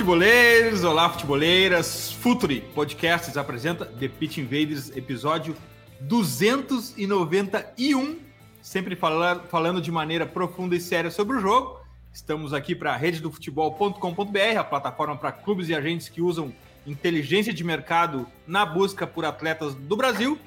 [0.00, 0.82] Futeboleiros!
[0.82, 2.10] Olá, futeboleiras!
[2.10, 5.54] Futuri Podcasts apresenta The Pitch Invaders, episódio
[6.00, 8.18] 291.
[8.62, 11.80] Sempre falar, falando de maneira profunda e séria sobre o jogo.
[12.14, 16.50] Estamos aqui para rededofutebol.com.br, a plataforma para clubes e agentes que usam
[16.86, 20.38] inteligência de mercado na busca por atletas do Brasil.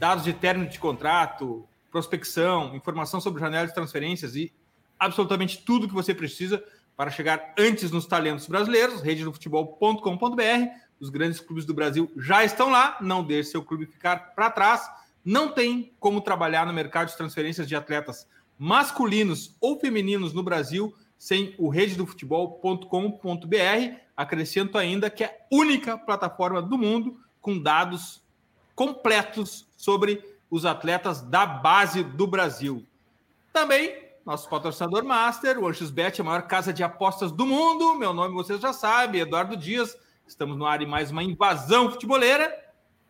[0.00, 4.52] Dados de término de contrato, prospecção, informação sobre janelas de transferências e
[4.98, 6.60] absolutamente tudo que você precisa
[7.00, 10.68] para chegar antes nos talentos brasileiros, rededofutebol.com.br.
[11.00, 14.86] Os grandes clubes do Brasil já estão lá, não deixe seu clube ficar para trás.
[15.24, 20.94] Não tem como trabalhar no mercado de transferências de atletas masculinos ou femininos no Brasil
[21.18, 23.96] sem o rededofutebol.com.br.
[24.14, 28.22] Acrescento ainda que é a única plataforma do mundo com dados
[28.74, 32.84] completos sobre os atletas da base do Brasil.
[33.54, 37.96] Também nosso patrocinador master, o AnxosBet, a maior casa de apostas do mundo.
[37.96, 39.98] Meu nome vocês já sabem, Eduardo Dias.
[40.24, 42.48] Estamos no ar em mais uma invasão futeboleira.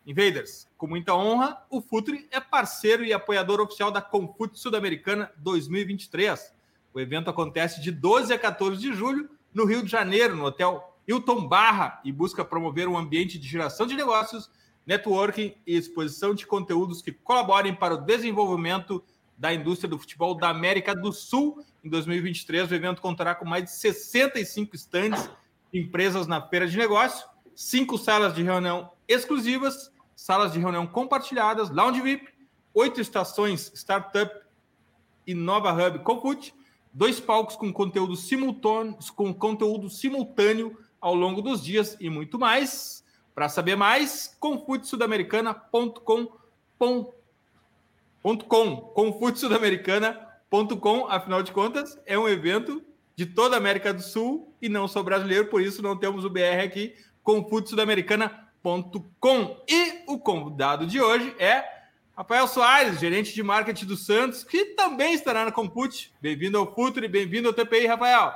[0.07, 6.55] Invaders, com muita honra, o Futre é parceiro e apoiador oficial da Confute Sul-Americana 2023.
[6.95, 10.83] O evento acontece de 12 a 14 de julho no Rio de Janeiro, no Hotel
[11.07, 14.51] Hilton Barra, e busca promover um ambiente de geração de negócios,
[14.87, 19.05] networking e exposição de conteúdos que colaborem para o desenvolvimento
[19.41, 21.65] da indústria do futebol da América do Sul.
[21.83, 25.31] Em 2023, o evento contará com mais de 65 estandes
[25.73, 27.27] de empresas na feira de negócio,
[27.57, 32.29] cinco salas de reunião exclusivas, salas de reunião compartilhadas, lounge VIP,
[32.75, 34.31] oito estações startup
[35.27, 36.55] e Nova Hub Confute,
[36.93, 43.03] dois palcos com conteúdo simultâneo, com conteúdo simultâneo ao longo dos dias e muito mais.
[43.35, 47.20] Para saber mais, confutesudamericana.com.br
[48.23, 52.83] .com, confutsudamericana.com, afinal de contas, é um evento
[53.17, 56.31] de toda a América do Sul e não só brasileiro, por isso não temos o
[56.31, 59.57] BR aqui, confutsudamericana.com.
[59.69, 61.65] E o convidado de hoje é
[62.17, 66.13] Rafael Soares, gerente de marketing do Santos, que também estará na Compute.
[66.21, 68.35] Bem-vindo ao Futuro e bem-vindo ao TPI, Rafael.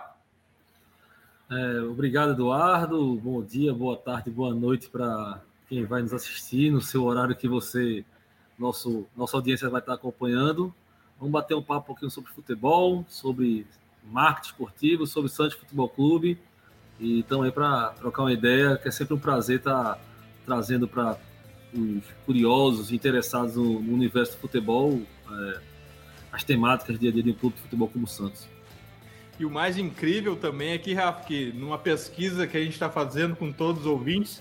[1.50, 3.16] É, obrigado, Eduardo.
[3.16, 7.46] Bom dia, boa tarde, boa noite para quem vai nos assistir no seu horário que
[7.46, 8.02] você
[8.58, 10.74] nosso, nossa audiência vai estar acompanhando.
[11.18, 13.66] Vamos bater um papo um pouquinho sobre futebol, sobre
[14.04, 16.38] marketing esportivo, sobre Santos Futebol Clube.
[17.00, 19.98] E estamos aí para trocar uma ideia, que é sempre um prazer estar
[20.44, 21.18] trazendo para
[21.72, 25.00] os curiosos, interessados no, no universo do futebol,
[25.30, 25.60] é,
[26.30, 28.48] as temáticas dia a dia de um clube de futebol como o Santos.
[29.38, 32.88] E o mais incrível também é que, Rafa, que numa pesquisa que a gente está
[32.88, 34.40] fazendo com todos os ouvintes,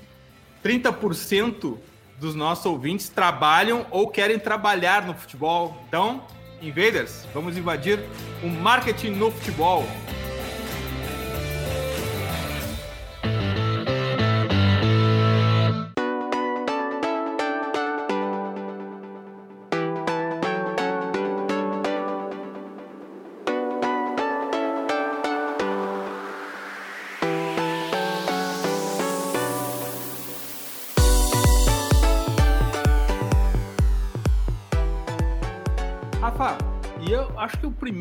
[0.64, 1.78] 30%
[2.20, 5.84] dos nossos ouvintes trabalham ou querem trabalhar no futebol.
[5.88, 6.24] Então,
[6.62, 8.00] invaders, vamos invadir
[8.42, 9.84] o marketing no futebol.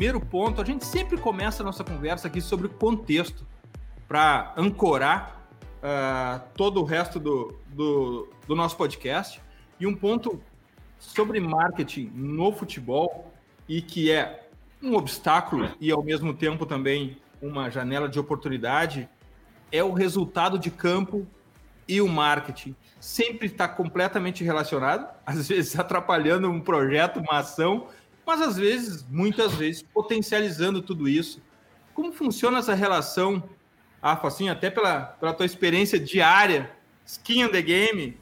[0.02, 3.46] Primeiro ponto, a gente sempre começa a nossa conversa aqui sobre o contexto,
[4.08, 5.46] para ancorar
[5.78, 9.40] uh, todo o resto do, do, do nosso podcast.
[9.78, 10.42] E um ponto
[10.98, 13.32] sobre marketing no futebol,
[13.68, 14.48] e que é
[14.82, 19.08] um obstáculo e ao mesmo tempo também uma janela de oportunidade,
[19.70, 21.24] é o resultado de campo
[21.86, 22.74] e o marketing.
[22.98, 27.86] Sempre está completamente relacionado, às vezes atrapalhando um projeto, uma ação,
[28.26, 31.40] mas às vezes, muitas vezes, potencializando tudo isso.
[31.94, 33.42] Como funciona essa relação,
[34.02, 36.70] Rafa, assim, até pela, pela tua experiência diária,
[37.04, 38.16] skin in the game,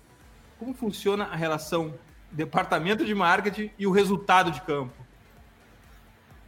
[0.58, 1.94] como funciona a relação
[2.30, 4.94] departamento de marketing e o resultado de campo?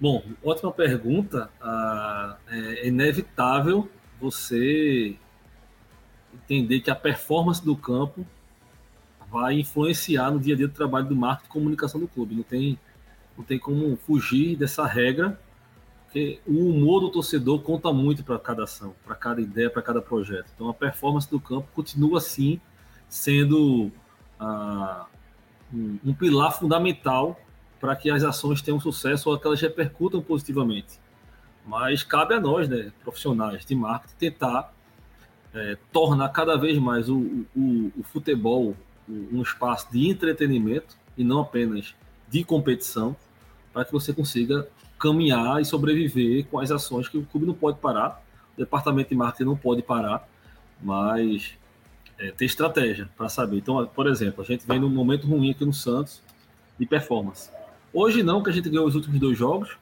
[0.01, 1.51] Bom, ótima pergunta.
[1.61, 3.89] Ah, é inevitável
[4.21, 5.17] você
[6.35, 8.27] entender que a performance do campo
[9.31, 12.35] vai influenciar no dia a dia do trabalho do marketing e comunicação do clube.
[12.35, 12.79] Não tem
[13.37, 15.41] não tem como fugir dessa regra,
[16.05, 20.03] porque o humor do torcedor conta muito para cada ação, para cada ideia, para cada
[20.03, 20.51] projeto.
[20.55, 22.61] Então a performance do campo continua assim
[23.09, 23.91] sendo
[24.39, 25.07] ah,
[25.73, 27.41] um, um pilar fundamental
[27.81, 31.01] para que as ações tenham sucesso ou que elas repercutam positivamente.
[31.67, 34.73] Mas cabe a nós, né, profissionais de marketing, tentar
[35.55, 38.77] é, tornar cada vez mais o, o, o futebol
[39.09, 41.95] um espaço de entretenimento e não apenas
[42.33, 43.15] de competição,
[43.75, 44.67] para que você consiga
[44.99, 48.25] caminhar e sobreviver com as ações que o clube não pode parar,
[48.57, 50.27] o departamento de marketing não pode parar,
[50.83, 51.53] mas
[52.19, 53.59] é, ter estratégia para saber.
[53.59, 56.23] Então, por exemplo, a gente vem num momento ruim aqui no Santos
[56.79, 57.51] de performance.
[57.93, 59.77] Hoje não, que a gente ganhou os últimos dois jogos,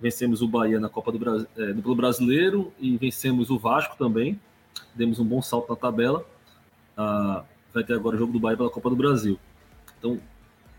[0.00, 4.40] vencemos o Bahia na Copa do, Brasil, é, Brasileiro e vencemos o Vasco também,
[4.94, 6.24] demos um bom salto na tabela.
[6.96, 7.42] Ah,
[7.74, 9.38] vai ter agora o jogo do Bahia pela Copa do Brasil.
[9.98, 10.20] Então,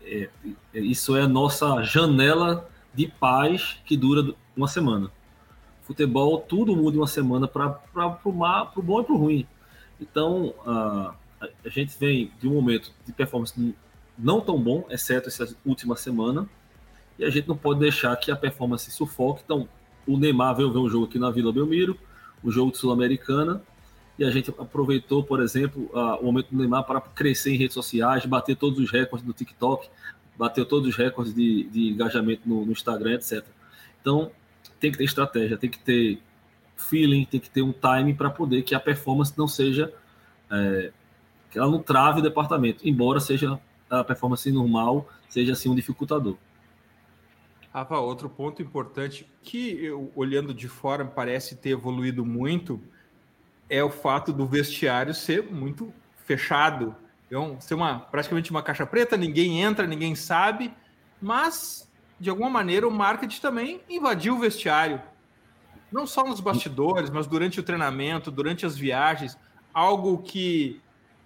[0.04, 0.28] é,
[0.74, 5.10] é, isso é a nossa janela de paz que dura uma semana.
[5.82, 7.80] Futebol, tudo muda uma semana para
[8.24, 8.32] o
[8.82, 9.46] bom e para o ruim.
[10.00, 11.14] Então, a,
[11.64, 13.74] a gente vem de um momento de performance
[14.18, 16.48] não tão bom, exceto essa última semana,
[17.18, 19.42] e a gente não pode deixar que a performance sufoque.
[19.44, 19.68] Então,
[20.06, 21.96] o Neymar veio ver um jogo aqui na Vila Belmiro,
[22.42, 23.62] o jogo de Sul-Americana,
[24.18, 28.26] e a gente aproveitou, por exemplo, o momento do Neymar para crescer em redes sociais,
[28.26, 29.88] bater todos os recordes do TikTok,
[30.36, 33.44] bateu todos os recordes de, de engajamento no, no, Instagram, etc.
[34.00, 34.30] Então,
[34.78, 36.20] tem que ter estratégia, tem que ter
[36.76, 39.92] feeling, tem que ter um time para poder que a performance não seja.
[40.50, 40.92] É,
[41.50, 46.36] que ela não trave o departamento, embora seja a performance normal, seja assim um dificultador.
[47.72, 52.80] Rafa, outro ponto importante que, eu, olhando de fora, parece ter evoluído muito
[53.68, 55.92] é o fato do vestiário ser muito
[56.24, 56.94] fechado.
[57.26, 60.72] Então, ser uma, praticamente uma caixa preta, ninguém entra, ninguém sabe,
[61.20, 65.00] mas, de alguma maneira, o marketing também invadiu o vestiário.
[65.90, 69.38] Não só nos bastidores, mas durante o treinamento, durante as viagens,
[69.72, 70.80] algo que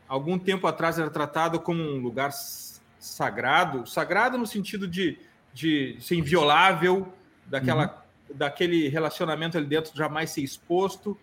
[0.08, 2.30] algum tempo atrás era tratado como um lugar
[2.98, 5.18] sagrado, sagrado no sentido de,
[5.52, 7.12] de ser inviolável,
[7.46, 8.36] daquela, uhum.
[8.36, 11.18] daquele relacionamento ali dentro jamais ser exposto,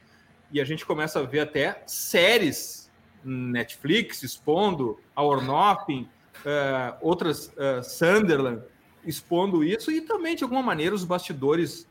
[0.53, 2.91] e a gente começa a ver até séries
[3.25, 6.07] Netflix expondo, a Ornoffin,
[6.45, 8.61] uh, outras, uh, Sunderland,
[9.03, 11.87] expondo isso, e também, de alguma maneira, os bastidores,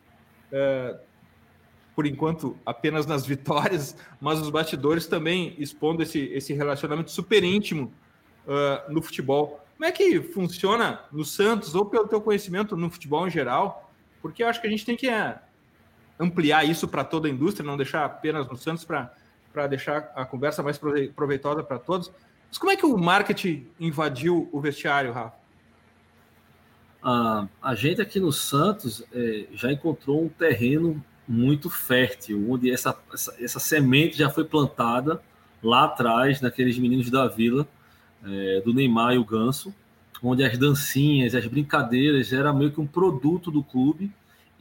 [0.53, 0.97] uh,
[1.95, 7.93] por enquanto, apenas nas vitórias, mas os bastidores também expondo esse, esse relacionamento super íntimo
[8.89, 9.65] no futebol.
[9.77, 13.93] Como é que funciona no Santos, ou pelo teu conhecimento no futebol em geral?
[14.21, 15.09] Porque eu acho que a gente tem que
[16.19, 20.63] ampliar isso para toda a indústria, não deixar apenas no Santos para deixar a conversa
[20.63, 20.79] mais
[21.15, 22.11] proveitosa para todos.
[22.49, 25.43] Mas como é que o marketing invadiu o vestiário, Rafa?
[27.03, 32.97] Ah, a gente aqui no Santos é, já encontrou um terreno muito fértil, onde essa,
[33.13, 35.21] essa, essa, semente já foi plantada
[35.63, 37.67] lá atrás, naqueles meninos da vila,
[38.25, 39.75] é, do Neymar e o Ganso,
[40.23, 44.13] onde as dancinhas, as brincadeiras era meio que um produto do clube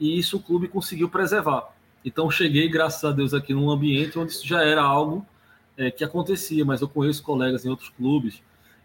[0.02, 1.72] e isso o clube conseguiu preservar.
[2.04, 5.24] Então cheguei, graças a Deus, aqui num ambiente onde isso já era algo
[5.76, 8.42] é, que acontecia, mas eu conheço colegas em outros clubes,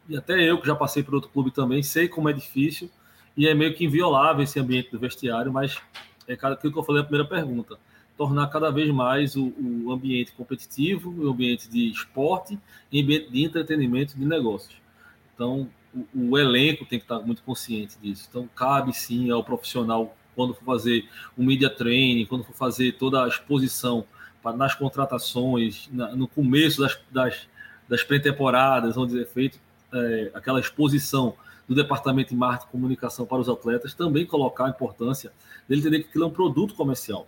[0.08, 2.88] e até eu que já passei por outro clube também, sei como é difícil,
[3.36, 5.80] e é meio que inviolável esse ambiente do vestiário, mas
[6.28, 7.80] é aquilo que eu falei na primeira pergunta,
[8.16, 12.60] tornar cada vez mais o, o ambiente competitivo, o ambiente de esporte,
[12.92, 14.76] e ambiente de entretenimento de negócios.
[15.34, 18.28] Então, o, o elenco tem que estar muito consciente disso.
[18.30, 23.24] Então, cabe sim ao profissional quando for fazer o media training, quando for fazer toda
[23.24, 24.06] a exposição
[24.56, 27.48] nas contratações, na, no começo das, das,
[27.90, 29.60] das pré-temporadas, onde é feito
[29.92, 31.34] é, aquela exposição
[31.68, 35.34] do departamento de marketing e comunicação para os atletas, também colocar a importância
[35.68, 37.28] dele entender que aquilo é um produto comercial.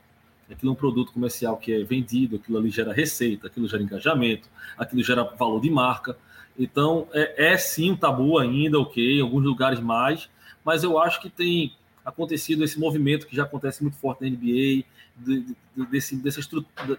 [0.49, 4.47] Aquilo é um produto comercial que é vendido, aquilo ali gera receita, aquilo gera engajamento,
[4.77, 6.15] aquilo gera valor de marca.
[6.57, 10.29] Então, é, é sim um tabu ainda, ok, em alguns lugares mais,
[10.63, 11.73] mas eu acho que tem
[12.09, 14.83] acontecido esse movimento que já acontece muito forte na NBA,
[15.17, 16.41] de, de, desse, dessa,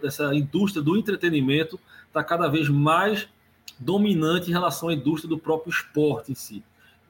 [0.01, 3.29] dessa indústria do entretenimento, está cada vez mais
[3.79, 6.63] dominante em relação à indústria do próprio esporte em si.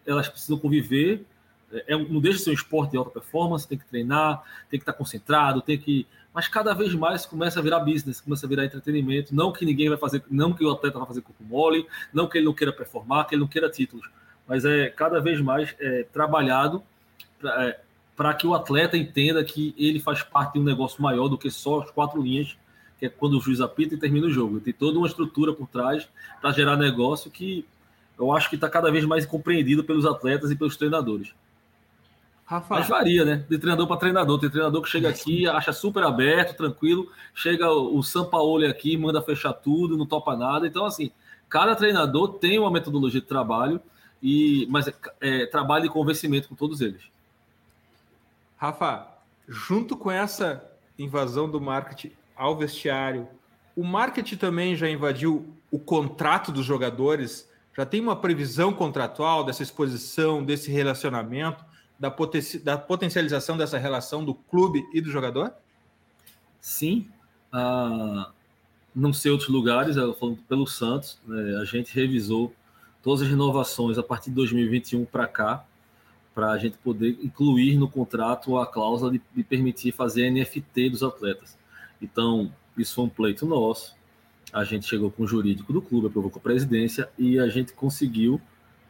[0.07, 1.25] Elas precisam conviver,
[1.73, 4.83] é, não deixa de ser um esporte de alta performance, tem que treinar, tem que
[4.83, 6.07] estar concentrado, tem que.
[6.33, 9.35] Mas cada vez mais começa a virar business, começa a virar entretenimento.
[9.35, 12.39] Não que ninguém vai fazer, não que o atleta vai fazer corpo mole, não que
[12.39, 14.09] ele não queira performar, que ele não queira títulos,
[14.47, 16.83] mas é cada vez mais é, trabalhado
[17.45, 17.81] é,
[18.21, 21.51] para que o atleta entenda que ele faz parte de um negócio maior do que
[21.51, 22.55] só as quatro linhas,
[22.99, 24.61] que é quando o juiz apita e termina o jogo.
[24.61, 26.07] Tem toda uma estrutura por trás
[26.39, 27.65] para gerar negócio que
[28.19, 31.33] eu acho que está cada vez mais compreendido pelos atletas e pelos treinadores.
[32.45, 32.75] Rafa.
[32.75, 33.43] Mas varia, né?
[33.49, 34.39] De treinador para treinador.
[34.39, 37.11] Tem treinador que chega aqui, acha super aberto, tranquilo.
[37.35, 40.67] Chega o São Paulo aqui, manda fechar tudo, não topa nada.
[40.67, 41.11] Então, assim,
[41.49, 43.81] cada treinador tem uma metodologia de trabalho,
[44.23, 47.01] e mas é, é trabalho de convencimento com todos eles.
[48.61, 49.07] Rafa,
[49.49, 50.63] junto com essa
[50.99, 53.27] invasão do marketing ao vestiário,
[53.75, 57.49] o marketing também já invadiu o contrato dos jogadores?
[57.77, 61.65] Já tem uma previsão contratual dessa exposição, desse relacionamento?
[62.01, 65.53] da, poten da potencialização dessa relação do clube e do jogador?
[66.59, 67.07] Sim.
[67.53, 68.31] Ah,
[68.95, 72.55] não sei outros lugares, falando pelo Santos, né, a gente revisou
[73.03, 75.65] todas as renovações a partir de 2021 para cá,
[76.41, 81.03] para a gente poder incluir no contrato a cláusula de, de, permitir fazer NFT dos
[81.03, 81.59] atletas.
[82.01, 83.95] Então, isso foi um pleito nosso.
[84.51, 87.75] A gente chegou com o jurídico do clube, aprovou com a presidência e a gente
[87.75, 88.41] conseguiu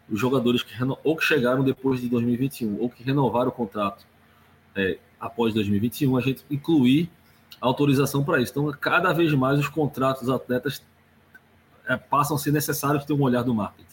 [0.09, 4.07] os jogadores que ou que chegaram depois de 2021 ou que renovaram o contrato
[4.77, 7.11] é, após 2021, a gente incluir
[7.61, 8.53] autorização para isso.
[8.53, 10.81] Então, cada vez mais os contratos dos atletas
[11.89, 13.89] é, passam a ser necessários ter um olhar do marketing.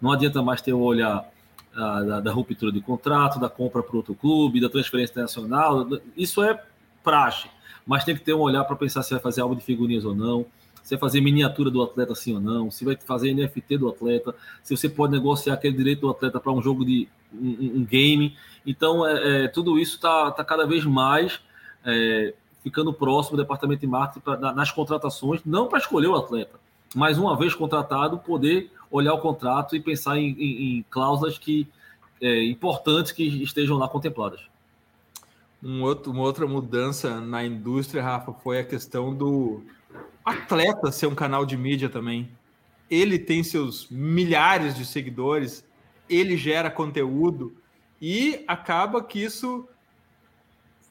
[0.00, 1.33] Não adianta mais ter o um olhar
[1.74, 5.86] da, da, ruptura de contrato, da compra para outro clube, da transferência internacional.
[6.16, 6.62] Isso é
[7.02, 7.48] praxe,
[7.86, 10.14] mas tem que ter um olhar para pensar se vai fazer algo de figurinhas ou
[10.14, 10.46] não
[10.84, 14.34] se vai fazer miniatura do atleta sim ou não, se vai fazer NFT do atleta,
[14.62, 18.36] se você pode negociar aquele direito do atleta para um jogo de um, um game.
[18.66, 21.40] Então, é, é, tudo isso está tá cada vez mais
[21.86, 26.60] é, ficando próximo do departamento de marketing pra, nas contratações, não para escolher o atleta,
[26.94, 31.66] mas uma vez contratado, poder olhar o contrato e pensar em, em, em cláusulas que,
[32.20, 34.40] é, importantes que estejam lá contempladas.
[35.62, 39.62] Um outro, uma outra mudança na indústria, Rafa, foi a questão do,
[40.24, 42.30] atleta ser um canal de mídia também.
[42.88, 45.64] Ele tem seus milhares de seguidores,
[46.08, 47.54] ele gera conteúdo
[48.00, 49.68] e acaba que isso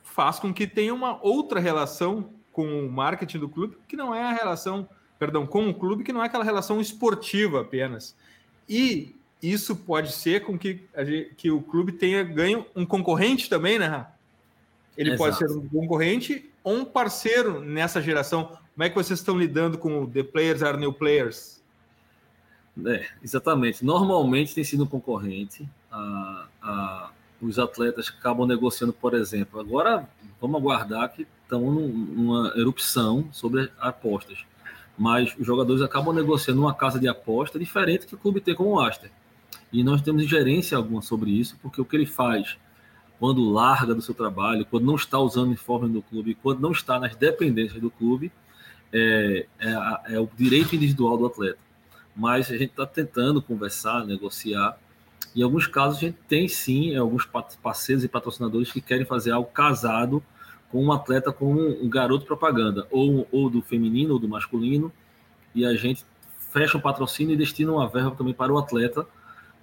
[0.04, 4.24] faz com que tenha uma outra relação com o marketing do clube, que não é
[4.24, 4.88] a relação,
[5.24, 8.14] perdão, com o clube, que não é aquela relação esportiva apenas.
[8.68, 10.82] E isso pode ser com que,
[11.38, 14.06] que o clube tenha ganho um concorrente também, né?
[14.98, 15.24] Ele Exato.
[15.24, 18.58] pode ser um concorrente ou um parceiro nessa geração.
[18.74, 21.62] Como é que vocês estão lidando com The Players Are New Players?
[22.86, 23.86] É, exatamente.
[23.86, 25.66] Normalmente tem sido um concorrente.
[25.90, 27.12] A, a,
[27.42, 29.58] os atletas acabam negociando, por exemplo.
[29.58, 30.06] Agora
[30.42, 34.44] vamos aguardar que estão numa erupção sobre apostas.
[34.98, 38.80] Mas os jogadores acabam negociando uma casa de aposta diferente que o clube tem como
[38.80, 39.12] Aster.
[39.72, 42.58] E nós temos ingerência alguma sobre isso, porque o que ele faz
[43.20, 46.72] quando larga do seu trabalho, quando não está usando o uniforme do clube, quando não
[46.72, 48.32] está nas dependências do clube,
[48.92, 51.58] é, é, é o direito individual do atleta.
[52.16, 54.78] Mas a gente está tentando conversar, negociar.
[55.36, 57.26] Em alguns casos, a gente tem sim alguns
[57.62, 60.22] parceiros e patrocinadores que querem fazer algo casado
[60.74, 64.92] com um atleta como um garoto propaganda, ou, ou do feminino ou do masculino,
[65.54, 66.04] e a gente
[66.52, 69.06] fecha um patrocínio e destina uma verba também para o atleta,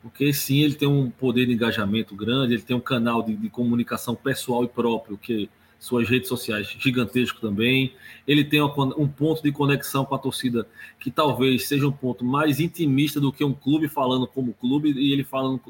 [0.00, 3.50] porque sim, ele tem um poder de engajamento grande, ele tem um canal de, de
[3.50, 5.50] comunicação pessoal e próprio, que
[5.81, 7.93] suas redes sociais gigantesco também.
[8.25, 10.64] Ele tem um ponto de conexão com a torcida
[11.00, 15.12] que talvez seja um ponto mais intimista do que um clube falando como clube e
[15.12, 15.61] ele falando.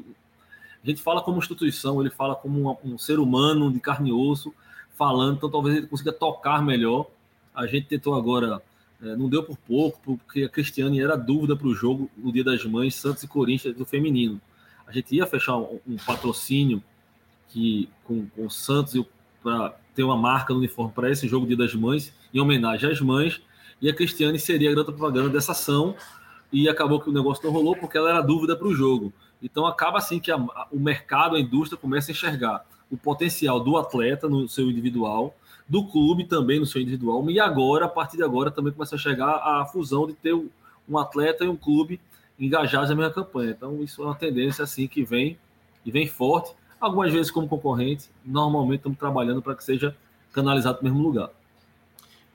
[0.83, 4.13] A gente fala como instituição, ele fala como um, um ser humano de carne e
[4.13, 4.53] osso
[4.97, 7.07] falando, então talvez ele consiga tocar melhor.
[7.53, 8.61] A gente tentou agora,
[9.01, 12.43] é, não deu por pouco, porque a Cristiane era dúvida para o jogo no Dia
[12.43, 14.39] das Mães, Santos e Corinthians do feminino.
[14.87, 16.83] A gente ia fechar um, um patrocínio
[17.49, 19.03] que com, com o Santos
[19.43, 23.01] para ter uma marca no uniforme para esse jogo Dia das Mães, em homenagem às
[23.01, 23.41] mães,
[23.81, 25.95] e a Cristiane seria a grande propaganda dessa ação,
[26.51, 29.13] e acabou que o negócio não rolou porque ela era dúvida para o jogo.
[29.41, 30.37] Então acaba assim que a,
[30.71, 35.33] o mercado, a indústria começa a enxergar o potencial do atleta no seu individual,
[35.67, 38.99] do clube também no seu individual, e agora, a partir de agora, também começa a
[38.99, 41.99] chegar a fusão de ter um atleta e um clube
[42.37, 43.51] engajados na mesma campanha.
[43.51, 45.37] Então isso é uma tendência assim que vem
[45.85, 49.95] e vem forte algumas vezes como concorrente, normalmente estamos trabalhando para que seja
[50.33, 51.29] canalizado no mesmo lugar.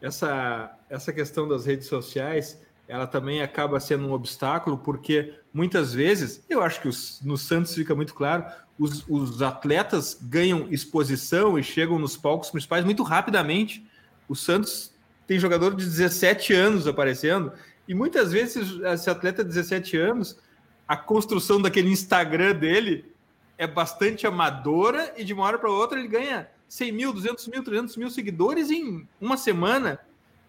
[0.00, 6.44] Essa, essa questão das redes sociais, ela também acaba sendo um obstáculo, porque muitas vezes,
[6.48, 8.44] eu acho que os, no Santos fica muito claro,
[8.78, 13.84] os, os atletas ganham exposição e chegam nos palcos principais muito rapidamente.
[14.28, 14.92] O Santos
[15.26, 17.52] tem jogador de 17 anos aparecendo,
[17.88, 20.38] e muitas vezes esse atleta de 17 anos,
[20.86, 23.12] a construção daquele Instagram dele
[23.58, 27.62] é bastante amadora e de uma hora para outra ele ganha 100 mil, 200 mil,
[27.62, 29.98] 300 mil seguidores em uma semana.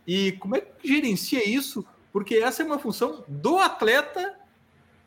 [0.05, 1.85] E como é que gerencia isso?
[2.11, 4.35] Porque essa é uma função do atleta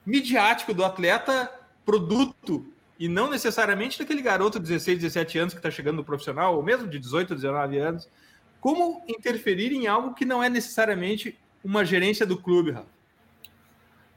[0.04, 1.50] midiático, do atleta
[1.84, 2.66] produto.
[2.98, 6.62] e não necessariamente daquele garoto de 16, 17 anos que está chegando no profissional, ou
[6.62, 8.08] mesmo de 18, 19 anos.
[8.60, 12.88] Como interferir em algo que não é necessariamente uma gerência do clube, Rafa?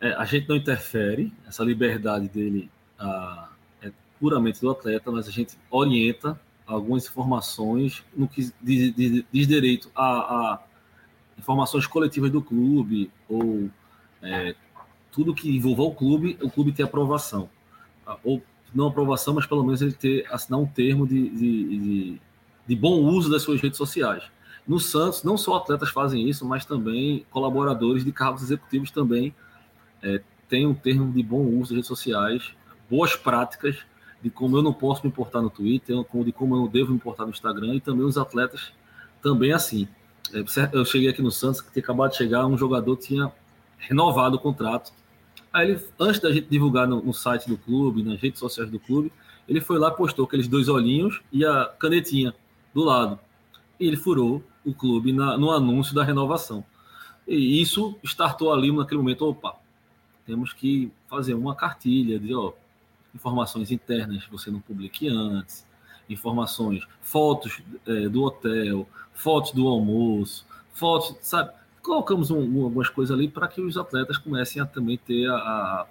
[0.01, 3.47] É, a gente não interfere, essa liberdade dele ah,
[3.81, 6.37] é puramente do atleta, mas a gente orienta
[6.67, 10.63] algumas informações no que diz, diz, diz direito a, a,
[11.37, 13.69] informações coletivas do clube ou
[14.21, 14.55] é,
[15.11, 17.49] tudo que envolva o clube, o clube ter aprovação.
[18.23, 18.41] Ou
[18.73, 22.21] não aprovação, mas pelo menos ele ter assinar um termo de, de, de,
[22.67, 24.23] de bom uso das suas redes sociais.
[24.67, 29.35] No Santos, não só atletas fazem isso, mas também colaboradores de cargos executivos também
[30.01, 32.51] é, têm um termo de bom uso das redes sociais,
[32.89, 33.77] boas práticas
[34.21, 36.95] de como eu não posso me importar no Twitter, de como eu não devo me
[36.95, 38.71] importar no Instagram, e também os atletas
[39.21, 39.87] também assim.
[40.33, 43.31] É, eu cheguei aqui no Santos, que tinha acabado de chegar, um jogador tinha
[43.77, 44.91] renovado o contrato.
[45.51, 48.79] Aí ele, antes da gente divulgar no, no site do clube, nas redes sociais do
[48.79, 49.11] clube,
[49.47, 52.33] ele foi lá, postou aqueles dois olhinhos e a canetinha
[52.73, 53.19] do lado.
[53.79, 56.63] E ele furou o clube na, no anúncio da renovação.
[57.27, 59.55] E isso startou ali naquele momento, opa,
[60.25, 62.53] temos que fazer uma cartilha de ó,
[63.13, 65.65] informações internas que você não publique antes,
[66.09, 71.51] informações, fotos é, do hotel, fotos do almoço, fotos, sabe?
[71.81, 75.35] Colocamos um, um, algumas coisas ali para que os atletas comecem a também ter a,
[75.35, 75.87] a,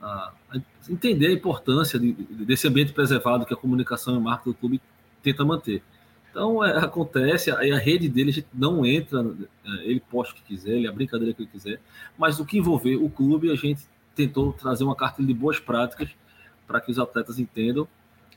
[0.00, 4.54] a, a entender a importância de, desse ambiente preservado que a comunicação e marca do
[4.54, 4.80] clube
[5.22, 5.82] tenta manter.
[6.30, 9.20] Então é, acontece, aí a rede dele a não entra,
[9.64, 11.80] é, ele posta o que quiser, ele a brincadeira que ele quiser,
[12.16, 13.82] mas o que envolver o clube, a gente
[14.14, 16.08] tentou trazer uma carta de boas práticas
[16.66, 17.86] para que os atletas entendam.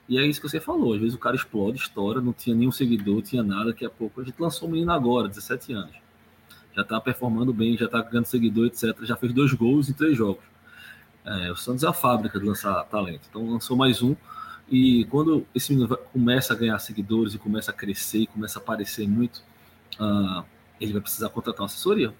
[0.07, 2.72] E é isso que você falou, às vezes o cara explode, estoura, não tinha nenhum
[2.72, 5.95] seguidor, tinha nada, daqui a pouco a gente lançou o menino agora, 17 anos.
[6.75, 8.98] Já está performando bem, já está ganhando seguidor, etc.
[9.03, 10.43] Já fez dois gols em três jogos.
[11.25, 13.27] É, o Santos é a fábrica de lançar talento.
[13.29, 14.15] Então lançou mais um
[14.69, 18.62] e quando esse menino começa a ganhar seguidores e começa a crescer e começa a
[18.62, 19.41] aparecer muito,
[20.00, 20.43] uh,
[20.80, 22.13] ele vai precisar contratar uma assessoria,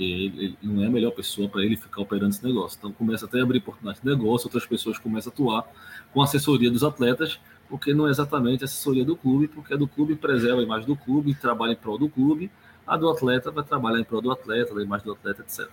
[0.00, 2.78] porque ele, ele não é a melhor pessoa para ele ficar operando esse negócio.
[2.78, 5.68] Então começa até a abrir oportunidade de negócio, outras pessoas começam a atuar
[6.12, 10.16] com assessoria dos atletas, porque não é exatamente assessoria do clube, porque a do clube
[10.16, 12.50] preserva a imagem do clube, trabalha em prol do clube,
[12.86, 15.68] a do atleta vai trabalhar em prol do atleta, da imagem do atleta, etc.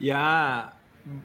[0.00, 0.72] E a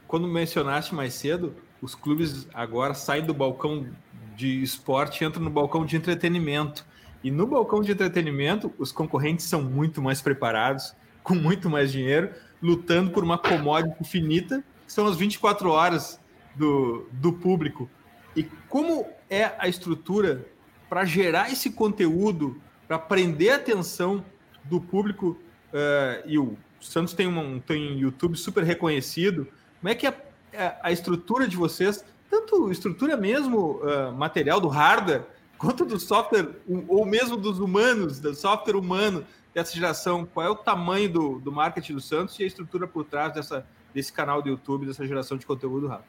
[0.08, 3.88] quando mencionaste mais cedo, os clubes agora saem do balcão
[4.36, 6.86] de esporte e entram no balcão de entretenimento.
[7.24, 10.96] E no balcão de entretenimento, os concorrentes são muito mais preparados,
[11.28, 16.22] com muito mais dinheiro, lutando por uma commodity finita, que são as 24 horas
[16.56, 17.90] do, do público.
[18.34, 20.46] E como é a estrutura
[20.90, 24.24] para gerar esse conteúdo, para prender a atenção
[24.64, 25.38] do público?
[25.74, 29.50] Uh, e o Santos tem um tem YouTube super reconhecido.
[29.82, 34.70] Como é que é é, a estrutura de vocês, tanto estrutura mesmo uh, material do
[34.70, 35.26] hardware,
[35.58, 36.50] quanto do software,
[36.88, 39.26] ou mesmo dos humanos, do software humano
[39.58, 43.04] dessa geração, qual é o tamanho do, do marketing do Santos e a estrutura por
[43.04, 46.06] trás dessa, desse canal do YouTube, dessa geração de conteúdo rápido?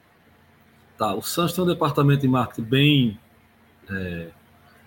[0.98, 3.20] Tá, o Santos tem um departamento de marketing bem,
[3.88, 4.28] é,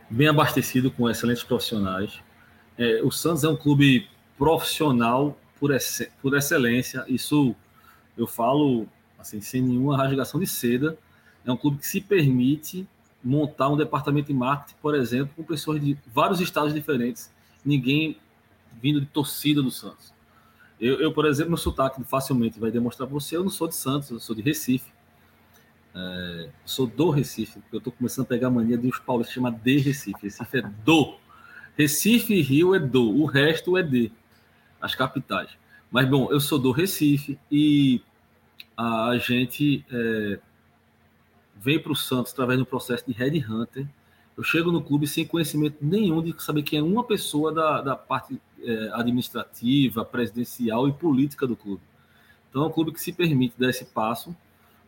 [0.08, 2.22] bem abastecido com excelentes profissionais.
[2.78, 5.72] É, o Santos é um clube profissional por,
[6.22, 7.56] por excelência, isso
[8.16, 10.96] eu falo assim, sem nenhuma rasgação de seda.
[11.44, 12.88] É um clube que se permite
[13.24, 17.32] montar um departamento de marketing, por exemplo, com pessoas de vários estados diferentes,
[17.66, 18.20] ninguém
[18.82, 20.14] vindo de torcida do Santos.
[20.80, 23.76] Eu, eu por exemplo, meu sotaque facilmente vai demonstrar para você, eu não sou de
[23.76, 24.92] Santos, eu sou de Recife.
[25.94, 29.52] É, sou do Recife, eu estou começando a pegar a mania de os paulistas chamar
[29.52, 30.24] de Recife.
[30.24, 31.18] Recife é do.
[31.78, 34.12] Recife e Rio é do, o resto é de,
[34.82, 35.50] as capitais.
[35.92, 38.02] Mas, bom, eu sou do Recife e
[38.76, 40.40] a gente é,
[41.56, 43.86] vem para o Santos através de um processo de Red Hunter.
[44.36, 47.96] Eu chego no clube sem conhecimento nenhum de saber quem é uma pessoa da, da
[47.96, 48.42] parte
[48.94, 51.82] administrativa, presidencial e política do clube.
[52.50, 54.32] Então é um clube que se permite dar esse passo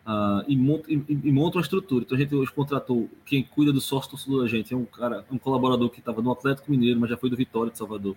[0.05, 2.03] uh, e, monta, e, e, monta, uma estrutura.
[2.03, 5.25] Então a gente hoje contratou quem cuida do sócio torcedor da gente, é um cara,
[5.31, 8.15] um colaborador que estava no Atlético Mineiro, mas já foi do Vitória de Salvador.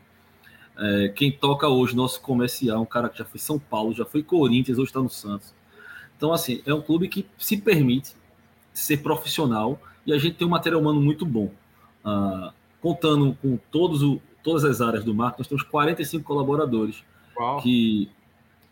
[0.79, 4.23] É, quem toca hoje nosso comercial, um cara que já foi São Paulo, já foi
[4.23, 5.55] Corinthians, hoje está no Santos.
[6.17, 8.15] Então, assim, é um clube que se permite
[8.73, 11.51] ser profissional e a gente tem um material humano muito bom.
[12.05, 17.03] Uh, contando com todos o, todas as áreas do marketing, nós temos 45 colaboradores
[17.61, 18.09] que,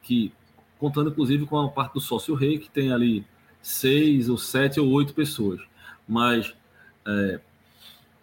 [0.01, 0.33] que,
[0.79, 3.27] contando inclusive com a parte do sócio rei, que tem ali
[3.61, 5.61] seis ou sete ou oito pessoas.
[6.07, 6.55] Mas
[7.05, 7.41] é,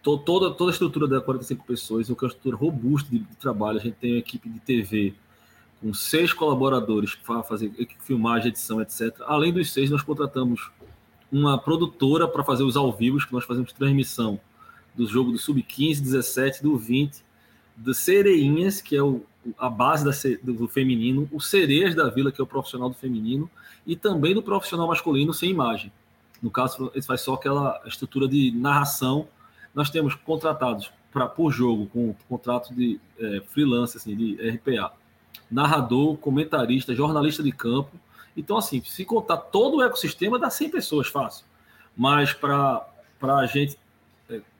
[0.02, 3.78] to, toda, toda a estrutura da 45 pessoas é uma estrutura robusta de, de trabalho.
[3.78, 5.14] A gente tem uma equipe de TV
[5.78, 9.14] com seis colaboradores para fazer filmagem, edição, etc.
[9.26, 10.70] Além dos seis, nós contratamos
[11.30, 14.40] uma produtora para fazer os ao vivos, que nós fazemos transmissão
[14.94, 17.22] do jogo do Sub-15, 17, do 20,
[17.76, 19.24] do Sereinhas, que é o,
[19.58, 23.50] a base da, do feminino, o Sereias da Vila, que é o profissional do feminino,
[23.86, 25.92] e também do profissional masculino sem imagem.
[26.40, 29.28] No caso, ele faz só aquela estrutura de narração.
[29.74, 34.92] Nós temos contratados pra, por jogo, com contrato de é, freelance, assim, de RPA,
[35.50, 37.92] narrador, comentarista, jornalista de campo.
[38.36, 41.44] Então, assim, se contar todo o ecossistema, dá 100 pessoas fácil.
[41.96, 42.86] Mas para
[43.22, 43.78] a gente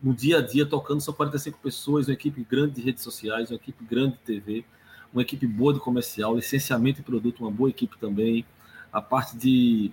[0.02, 3.56] no dia a dia tocando são 45 pessoas, uma equipe grande de redes sociais, uma
[3.56, 4.64] equipe grande de TV,
[5.12, 8.44] uma equipe boa de comercial, licenciamento e produto, uma boa equipe também,
[8.92, 9.90] a parte de,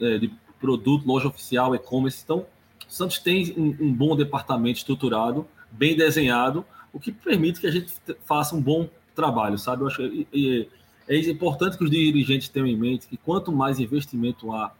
[0.00, 2.22] é, de produto, loja oficial, e-commerce.
[2.24, 2.46] Então,
[2.88, 7.92] Santos tem um, um, bom departamento estruturado, bem desenhado, o que permite que a gente
[8.24, 9.82] faça um bom trabalho, sabe?
[9.82, 10.68] Eu acho que
[11.08, 14.72] é, é importante que os dirigentes tenham em mente que quanto mais investimento há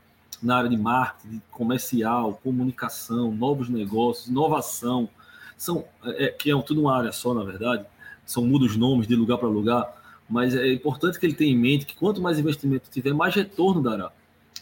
[0.45, 5.09] na área de marketing, comercial, comunicação, novos negócios, inovação,
[5.57, 7.85] são, é, que é tudo uma área só, na verdade,
[8.27, 11.59] são muda os nomes de lugar para lugar, mas é importante que ele tenha em
[11.59, 14.13] mente que quanto mais investimento tiver, mais retorno dará.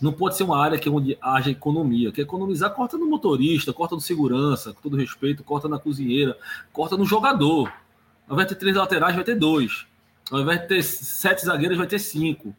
[0.01, 2.11] Não pode ser uma área que é onde haja economia.
[2.11, 6.37] Que economizar, corta no motorista, corta no segurança, com todo respeito, corta na cozinheira,
[6.73, 7.73] corta no jogador.
[8.27, 9.87] Ao invés de ter três laterais, vai ter dois.
[10.29, 12.53] Ao invés de ter sete zagueiros, vai ter cinco.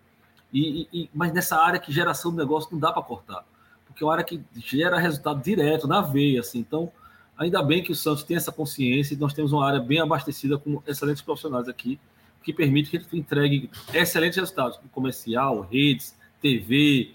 [0.53, 3.43] E, e, mas nessa área que geração do negócio não dá para cortar,
[3.85, 6.41] porque é uma área que gera resultado direto, na veia.
[6.41, 6.59] Assim.
[6.59, 6.91] Então,
[7.37, 10.57] ainda bem que o Santos tem essa consciência e nós temos uma área bem abastecida
[10.57, 11.99] com excelentes profissionais aqui,
[12.43, 17.13] que permite que ele entregue excelentes resultados, comercial, redes, TV,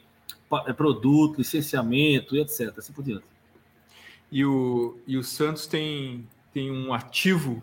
[0.66, 2.76] é, produto, licenciamento e etc.
[2.76, 3.24] Assim por diante.
[4.32, 7.62] E o, e o Santos tem, tem um ativo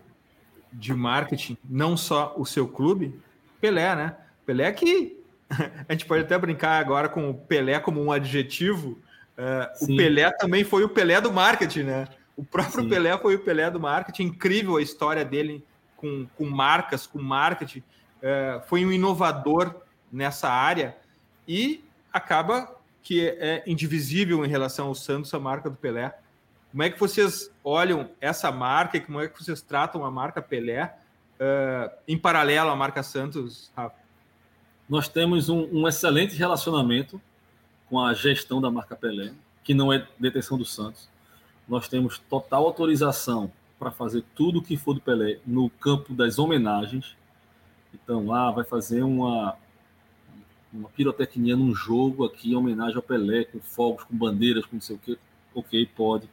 [0.71, 3.19] de marketing, não só o seu clube,
[3.59, 4.17] Pelé, né?
[4.45, 8.99] Pelé que a gente pode até brincar agora com o Pelé como um adjetivo.
[9.38, 12.08] Uh, o Pelé também foi o Pelé do marketing, né?
[12.36, 12.89] O próprio Sim.
[12.89, 14.23] Pelé foi o Pelé do marketing.
[14.23, 15.63] Incrível a história dele
[15.95, 17.79] com, com marcas, com marketing.
[17.79, 19.75] Uh, foi um inovador
[20.12, 20.95] nessa área
[21.47, 26.17] e acaba que é indivisível em relação ao Santos, a marca do Pelé.
[26.71, 30.41] Como é que vocês olham essa marca e como é que vocês tratam a marca
[30.41, 30.93] Pelé
[31.39, 34.05] uh, em paralelo à marca Santos, Rafa?
[34.88, 37.19] Nós temos um, um, excelente relacionamento
[37.89, 41.10] com a gestão da marca Pelé, que não é detenção do Santos.
[41.67, 46.38] Nós temos total autorização para fazer tudo o que for do Pelé no campo das
[46.38, 47.15] homenagens.
[47.93, 49.56] Então, lá vai fazer uma,
[50.71, 54.82] uma pirotecnia num jogo aqui em homenagem ao Pelé, com fogos, com bandeiras, com não
[54.82, 55.17] sei o que.
[55.54, 56.30] Ok, pode.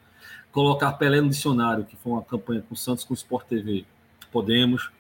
[0.50, 3.86] Colocar Pelé no dicionário, que foi uma campanha com o Santos com o Sport TV.
[4.30, 4.90] Podemos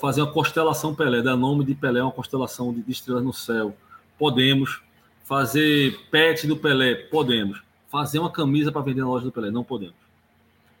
[0.00, 3.76] fazer uma constelação Pelé, dar nome de Pelé, uma constelação de, estrelas no céu.
[4.18, 4.82] Podemos.
[5.24, 7.62] Fazer pet do Pelé, podemos.
[7.88, 9.96] Fazer uma camisa para vender na loja do Pelé, não podemos.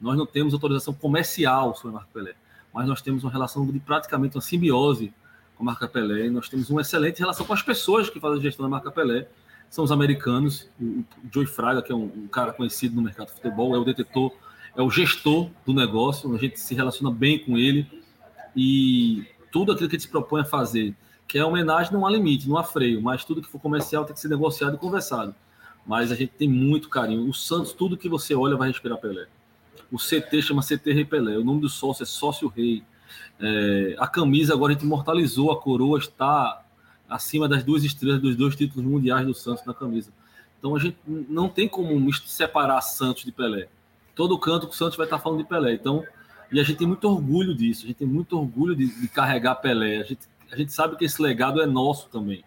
[0.00, 2.34] Nós não temos autorização comercial sobre a marca Pelé,
[2.72, 5.12] mas nós temos uma relação de praticamente uma simbiose
[5.56, 6.26] com a marca Pelé.
[6.26, 8.90] E nós temos uma excelente relação com as pessoas que fazem a gestão da marca
[8.90, 9.26] Pelé.
[9.70, 13.74] São os americanos, o Joey Fraga, que é um cara conhecido no mercado de futebol,
[13.74, 14.30] é o detetor,
[14.76, 16.32] é o gestor do negócio.
[16.34, 18.03] A gente se relaciona bem com ele
[18.56, 20.94] e tudo aquilo que gente se propõe a fazer,
[21.26, 24.14] que é homenagem, não há limite, não há freio, mas tudo que for comercial tem
[24.14, 25.34] que ser negociado e conversado.
[25.86, 27.28] Mas a gente tem muito carinho.
[27.28, 29.26] O Santos, tudo que você olha vai respirar Pelé.
[29.92, 31.36] O CT chama CT Rei Pelé.
[31.36, 32.82] O nome do sócio é Sócio Rei.
[33.38, 36.64] É, a camisa agora a gente imortalizou, a coroa está
[37.08, 40.10] acima das duas estrelas dos dois títulos mundiais do Santos na camisa.
[40.58, 43.68] Então a gente não tem como separar Santos de Pelé.
[44.14, 45.74] Todo canto que o Santos vai estar falando de Pelé.
[45.74, 46.02] Então
[46.50, 49.56] e a gente tem muito orgulho disso, a gente tem muito orgulho de, de carregar
[49.56, 49.98] Pelé.
[49.98, 52.44] A gente, a gente sabe que esse legado é nosso também.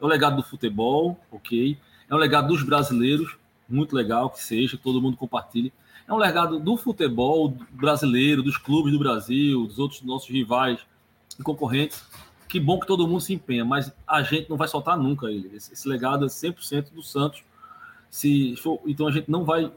[0.00, 1.78] É o legado do futebol, ok.
[2.08, 3.36] É um legado dos brasileiros,
[3.68, 5.72] muito legal que seja, que todo mundo compartilhe.
[6.06, 10.80] É um legado do futebol brasileiro, dos clubes do Brasil, dos outros nossos rivais
[11.38, 12.04] e concorrentes.
[12.48, 15.50] Que bom que todo mundo se empenha, mas a gente não vai soltar nunca ele.
[15.54, 17.42] Esse, esse legado é 100% do Santos.
[18.10, 19.72] Se for, então a gente não vai.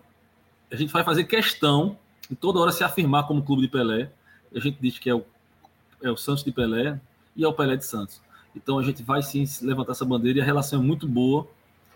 [0.70, 1.98] A gente vai fazer questão
[2.30, 4.12] e toda hora se afirmar como clube de Pelé.
[4.56, 5.24] A gente diz que é o,
[6.02, 7.00] é o Santos de Pelé
[7.36, 8.22] e é o Pelé de Santos.
[8.56, 11.48] Então a gente vai sim levantar essa bandeira e a relação é muito boa.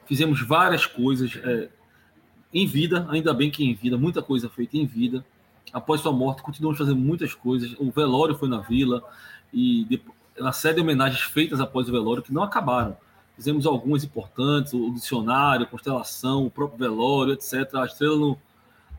[0.06, 1.70] Fizemos várias coisas é,
[2.54, 5.24] em vida, ainda bem que em vida, muita coisa feita em vida.
[5.72, 7.76] Após sua morte, continuamos fazendo muitas coisas.
[7.80, 9.04] O velório foi na vila
[9.54, 10.02] e
[10.38, 12.98] uma série de homenagens feitas após o velório que não acabaram.
[13.36, 17.76] Fizemos algumas importantes, o dicionário, a constelação, o próprio velório, etc.
[17.76, 18.38] A estrela no,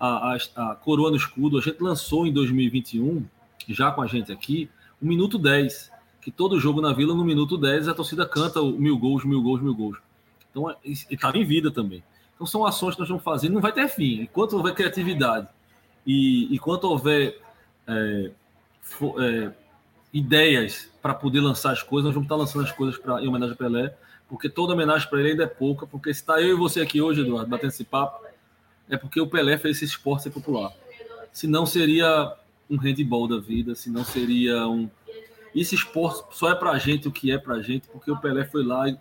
[0.00, 3.24] a, a, a, coroa no escudo, a gente lançou em 2021,
[3.68, 7.58] já com a gente aqui, o minuto 10, que todo jogo na Vila, no minuto
[7.58, 9.98] 10, a torcida canta o mil gols, mil gols, mil gols.
[10.50, 12.02] Então, é, estava em vida também.
[12.34, 14.22] Então são ações que nós vamos fazer, não vai ter fim.
[14.22, 15.46] Enquanto houver criatividade
[16.06, 17.38] e enquanto houver
[17.86, 18.30] é,
[18.80, 19.52] for, é,
[20.10, 23.52] ideias para poder lançar as coisas, nós vamos estar lançando as coisas pra, em homenagem
[23.52, 23.94] a Pelé,
[24.26, 27.02] porque toda homenagem para ele ainda é pouca, porque se está eu e você aqui
[27.02, 28.24] hoje, Eduardo, batendo esse papo,
[28.90, 30.72] é porque o Pelé fez esse esporte ser popular.
[31.33, 32.35] Se não seria
[32.68, 34.90] um handball da vida, se não seria um.
[35.55, 38.16] Esse esporte só é para a gente o que é para a gente, porque o
[38.16, 38.96] Pelé foi lá e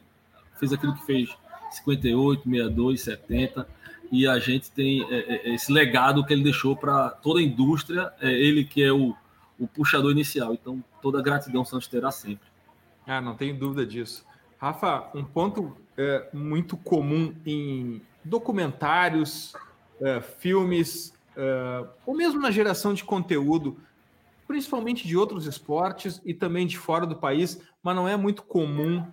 [0.60, 1.30] fez aquilo que fez
[1.71, 3.67] 58, 62, 70,
[4.12, 8.12] e a gente tem é, é, esse legado que ele deixou para toda a indústria,
[8.19, 9.15] é ele que é o,
[9.60, 10.54] o puxador inicial.
[10.54, 12.47] Então, toda a gratidão Santos terá sempre.
[13.06, 14.25] Ah, não tenho dúvida disso.
[14.60, 19.54] Rafa, um ponto é, muito comum em documentários,
[20.01, 23.77] é, filmes, é, ou mesmo na geração de conteúdo,
[24.47, 29.05] principalmente de outros esportes e também de fora do país, mas não é muito comum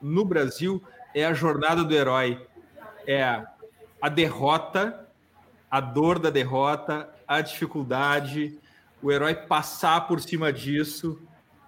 [0.00, 0.82] no Brasil,
[1.14, 2.46] é a jornada do herói.
[3.06, 3.44] É
[4.00, 5.08] a derrota,
[5.70, 8.58] a dor da derrota, a dificuldade,
[9.02, 11.20] o herói passar por cima disso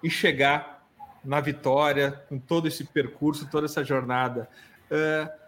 [0.02, 0.86] e chegar
[1.24, 4.48] na vitória com todo esse percurso, toda essa jornada.
[4.90, 5.39] Uh,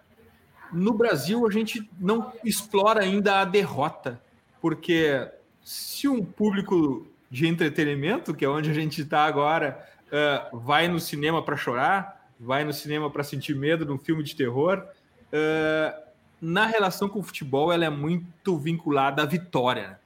[0.72, 4.20] no Brasil, a gente não explora ainda a derrota,
[4.60, 5.28] porque
[5.62, 10.98] se um público de entretenimento, que é onde a gente está agora, uh, vai no
[10.98, 14.84] cinema para chorar, vai no cinema para sentir medo de um filme de terror,
[15.32, 16.02] uh,
[16.40, 20.00] na relação com o futebol, ela é muito vinculada à vitória.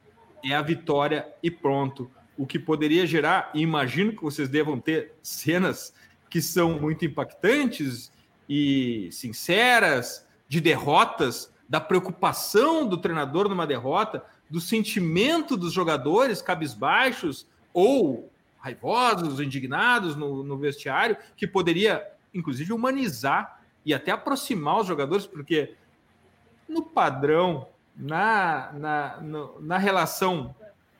[0.45, 2.11] É a vitória e pronto.
[2.37, 5.95] O que poderia gerar, e imagino que vocês devam ter cenas
[6.29, 8.11] que são muito impactantes
[8.47, 17.45] e sinceras, de derrotas, da preocupação do treinador numa derrota, do sentimento dos jogadores cabisbaixos
[17.73, 25.25] ou raivosos, indignados no, no vestiário, que poderia, inclusive, humanizar e até aproximar os jogadores,
[25.25, 25.73] porque
[26.67, 30.55] no padrão, na, na, no, na relação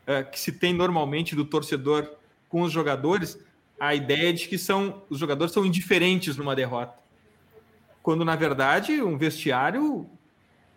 [0.06, 2.10] é, que se tem normalmente do torcedor
[2.50, 3.38] com os jogadores,
[3.80, 7.07] a ideia é de que são os jogadores são indiferentes numa derrota
[8.08, 10.10] quando na verdade um vestiário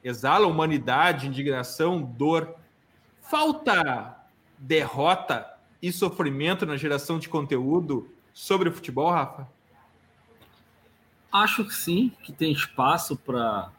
[0.02, 2.56] exala humanidade, indignação, dor.
[3.22, 4.16] Falta
[4.58, 5.48] derrota
[5.80, 9.46] e sofrimento na geração de conteúdo sobre o futebol, Rafa?
[11.30, 13.70] Acho que sim, que tem espaço para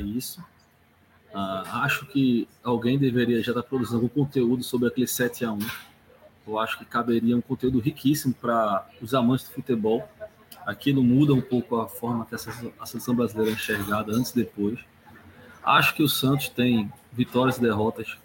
[0.00, 0.40] isso.
[1.30, 5.52] Uh, acho que alguém deveria já estar tá produzindo algum conteúdo sobre aquele 7 a
[5.52, 5.58] 1
[6.46, 10.08] Eu acho que caberia um conteúdo riquíssimo para os amantes do futebol
[10.68, 14.78] Aquilo muda um pouco a forma que a seleção brasileira é enxergada antes e depois.
[15.64, 18.18] Acho que o Santos tem vitórias e derrotas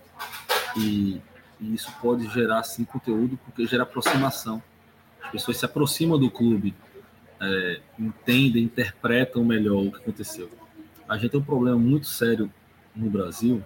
[0.75, 1.21] e,
[1.58, 4.62] e isso pode gerar sim conteúdo porque gera aproximação.
[5.23, 6.75] As pessoas se aproximam do clube,
[7.39, 10.51] é, entendem, interpretam melhor o que aconteceu.
[11.08, 12.51] A gente tem um problema muito sério
[12.93, 13.63] no Brasil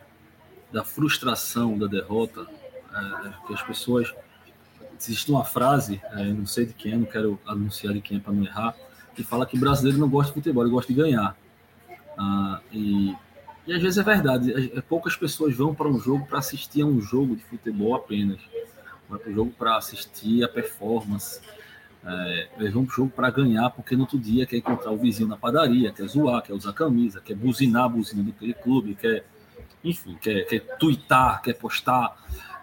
[0.72, 2.46] da frustração da derrota,
[2.94, 4.14] é, que as pessoas
[5.00, 8.34] existe uma frase, é, não sei de quem, não quero anunciar de quem é para
[8.34, 8.76] não errar,
[9.16, 11.36] que fala que brasileiro não gosta de futebol, ele gosta de ganhar.
[12.18, 13.16] Ah, e,
[13.66, 16.86] e às vezes é verdade, é, poucas pessoas vão para um jogo para assistir a
[16.86, 18.40] um jogo de futebol apenas.
[19.10, 21.40] Vai para o jogo para assistir a performance.
[22.06, 24.98] É, eles vão para o jogo para ganhar, porque no outro dia quer encontrar o
[24.98, 29.26] vizinho na padaria, quer zoar, quer usar camisa, quer buzinar a buzina do clube, quer,
[29.84, 32.16] enfim, quer, quer twittar, quer postar.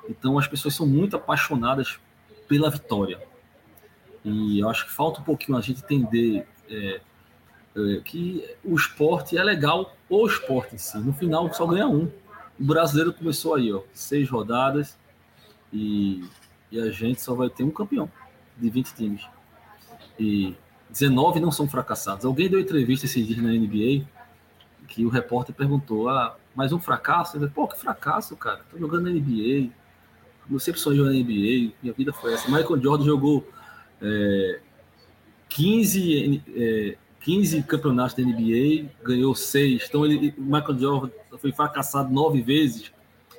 [0.08, 1.98] Então as pessoas são muito apaixonadas
[2.48, 3.20] pela vitória.
[4.24, 7.00] E eu acho que falta um pouquinho a gente entender é,
[7.76, 10.98] é, que o esporte é legal, o esporte em si.
[10.98, 12.10] No final só ganha um.
[12.58, 14.96] O brasileiro começou aí, ó, seis rodadas
[15.72, 16.24] e,
[16.70, 18.10] e a gente só vai ter um campeão
[18.56, 19.28] de 20 times.
[20.18, 20.54] E
[20.88, 22.24] 19 não são fracassados.
[22.24, 24.06] Alguém deu entrevista esses dias na NBA
[24.86, 27.36] que o repórter perguntou: ah, mais um fracasso?
[27.36, 28.60] Ele, Pô, que fracasso, cara.
[28.70, 29.70] Tô jogando na NBA
[30.50, 32.50] eu sempre sonhei jogar na NBA, minha vida foi essa.
[32.50, 33.48] Michael Jordan jogou
[34.00, 34.60] é,
[35.48, 39.86] 15, é, 15 campeonatos da NBA, ganhou seis.
[39.88, 42.92] Então ele, Michael Jordan foi fracassado nove vezes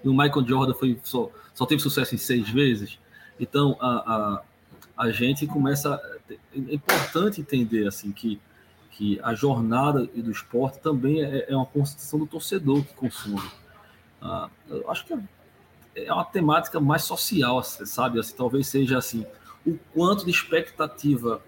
[0.03, 2.99] e o Michael Jordan foi só, só teve sucesso em seis vezes.
[3.39, 5.99] Então a, a, a gente começa.
[6.29, 8.41] É importante entender assim que,
[8.91, 13.51] que a jornada do esporte também é, é uma constituição do torcedor que consome.
[14.21, 14.49] Ah,
[14.87, 15.13] acho que
[15.95, 18.19] é uma temática mais social, sabe?
[18.19, 19.25] Assim, talvez seja assim,
[19.65, 21.41] o quanto de expectativa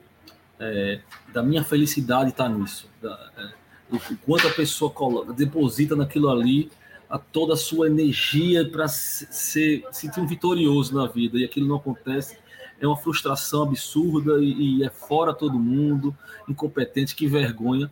[0.60, 1.02] é,
[1.34, 6.72] da minha felicidade está nisso, da, é, o quanto a pessoa coloca, deposita naquilo ali
[7.10, 11.68] a toda a sua energia para se, se sentir um vitorioso na vida e aquilo
[11.68, 12.38] não acontece
[12.80, 16.16] é uma frustração absurda e, e, é fora todo mundo,
[16.48, 17.92] incompetente, que vergonha.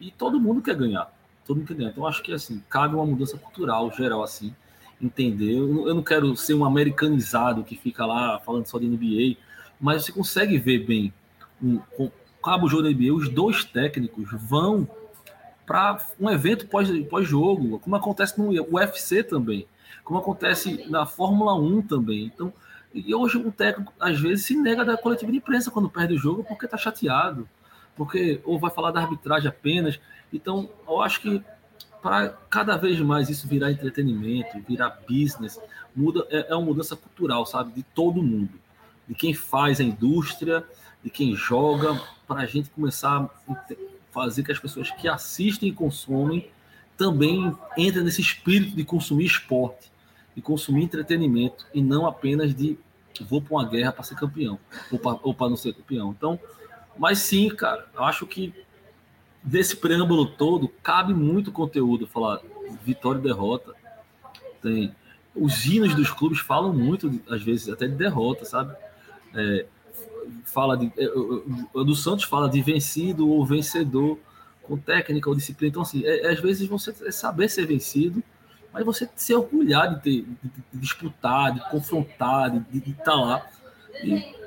[0.00, 1.12] E todo mundo quer ganhar.
[1.44, 1.90] todo mundo entendendo.
[1.90, 4.54] Então, acho que assim, cabe uma mudança cultural geral, assim,
[5.02, 5.52] entender.
[5.58, 9.36] Eu, eu não quero ser um americanizado que fica lá falando só de NBA,
[9.80, 11.12] mas você consegue ver bem
[11.62, 12.10] um, com
[12.42, 14.88] cabo jogo NBA, os dois técnicos vão
[15.64, 19.66] para um evento pós-jogo, pós como acontece no UFC também,
[20.02, 22.24] como acontece na Fórmula 1 também.
[22.24, 22.52] Então,
[22.92, 26.18] e hoje um técnico às vezes se nega da coletiva de imprensa quando perde o
[26.18, 27.48] jogo porque está chateado,
[27.96, 30.00] porque ou vai falar da arbitragem apenas.
[30.32, 31.42] Então, eu acho que
[32.02, 35.58] para cada vez mais isso virar entretenimento, virar business,
[35.94, 38.58] muda é, é uma mudança cultural, sabe, de todo mundo,
[39.08, 40.64] de quem faz a indústria,
[41.02, 43.64] de quem joga, para a gente começar a
[44.10, 46.48] fazer que as pessoas que assistem e consomem
[46.96, 49.90] também entrem nesse espírito de consumir esporte,
[50.34, 52.78] de consumir entretenimento e não apenas de
[53.28, 54.58] vou para uma guerra para ser campeão
[55.22, 56.14] ou para não ser campeão.
[56.16, 56.40] Então,
[56.98, 58.52] mas sim, cara, eu acho que
[59.42, 62.40] desse preâmbulo todo cabe muito conteúdo falar
[62.84, 63.74] vitória e derrota.
[64.62, 64.94] Tem
[65.34, 68.74] os hinos dos clubes falam muito, às vezes até de derrota, sabe?
[69.34, 69.66] É,
[70.44, 74.18] fala de, é, do Santos fala de vencido ou vencedor
[74.62, 75.70] com técnica ou disciplina.
[75.70, 78.22] Então, assim, é, às vezes você é saber ser vencido,
[78.72, 83.46] mas você se orgulhar de, ter, de, de disputar, de confrontar, de estar tá lá.
[84.02, 84.41] E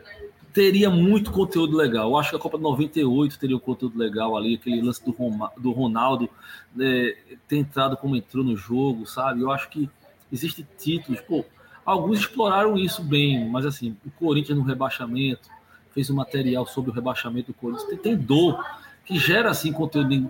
[0.56, 2.10] teria muito conteúdo legal.
[2.10, 5.52] Eu acho que a Copa 98 teria um conteúdo legal ali, aquele lance do, Roma,
[5.58, 6.30] do Ronaldo
[6.74, 7.14] né,
[7.46, 9.42] ter entrado como entrou no jogo, sabe?
[9.42, 9.90] Eu acho que
[10.32, 11.44] existem títulos, pô,
[11.86, 15.50] alguns exploraram isso bem, mas assim, o Corinthians no rebaixamento,
[15.92, 17.90] fez um material sobre o rebaixamento do Corinthians.
[17.90, 18.64] Tem, tem dor
[19.04, 20.26] que gera assim conteúdo de,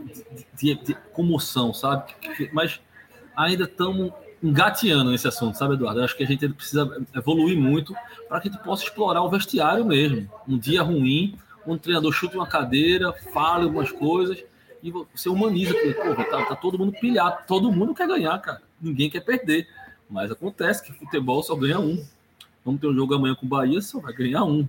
[0.55, 2.11] de, de comoção, sabe?
[2.51, 2.81] Mas
[3.35, 4.11] ainda estamos
[4.47, 5.99] engateando nesse assunto, sabe, Eduardo?
[5.99, 7.95] Eu acho que a gente precisa evoluir muito
[8.27, 10.29] para que a gente possa explorar o vestiário mesmo.
[10.47, 14.43] Um dia ruim, um treinador chuta uma cadeira, fala algumas coisas
[14.84, 15.73] e você humaniza.
[15.73, 18.62] Porra, tá, tá todo mundo pilhado, todo mundo quer ganhar, cara.
[18.81, 19.67] Ninguém quer perder.
[20.10, 22.03] Mas acontece que futebol só ganha um.
[22.63, 24.67] Vamos ter um jogo amanhã com o Bahia, só vai ganhar um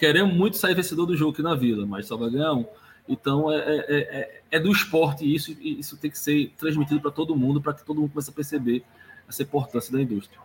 [0.00, 2.64] queremos muito sair vencedor do jogo aqui na Vila, mas só vai ganhar um.
[3.06, 7.10] Então é, é, é, é do esporte isso, e isso tem que ser transmitido para
[7.10, 8.82] todo mundo, para que todo mundo comece a perceber
[9.30, 10.38] essa importância da indústria.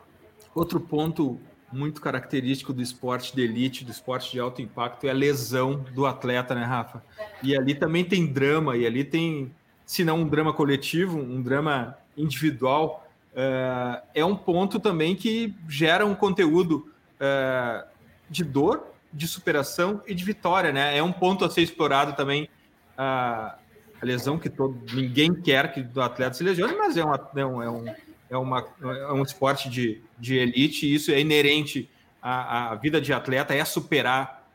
[0.53, 1.37] Outro ponto
[1.71, 6.05] muito característico do esporte de elite, do esporte de alto impacto, é a lesão do
[6.05, 7.03] atleta, né, Rafa?
[7.43, 9.51] E ali também tem drama, e ali tem,
[9.85, 13.05] se não um drama coletivo, um drama individual.
[13.33, 17.85] Uh, é um ponto também que gera um conteúdo uh,
[18.29, 20.97] de dor de superação e de vitória, né?
[20.97, 22.49] É um ponto a ser explorado também
[22.97, 23.55] a,
[24.01, 27.45] a lesão que todo ninguém quer que o atleta se lesione, mas é, uma, é,
[27.45, 27.85] um, é, um,
[28.29, 31.89] é, uma, é um esporte de, de elite e isso é inerente
[32.21, 34.47] à, à vida de atleta, é superar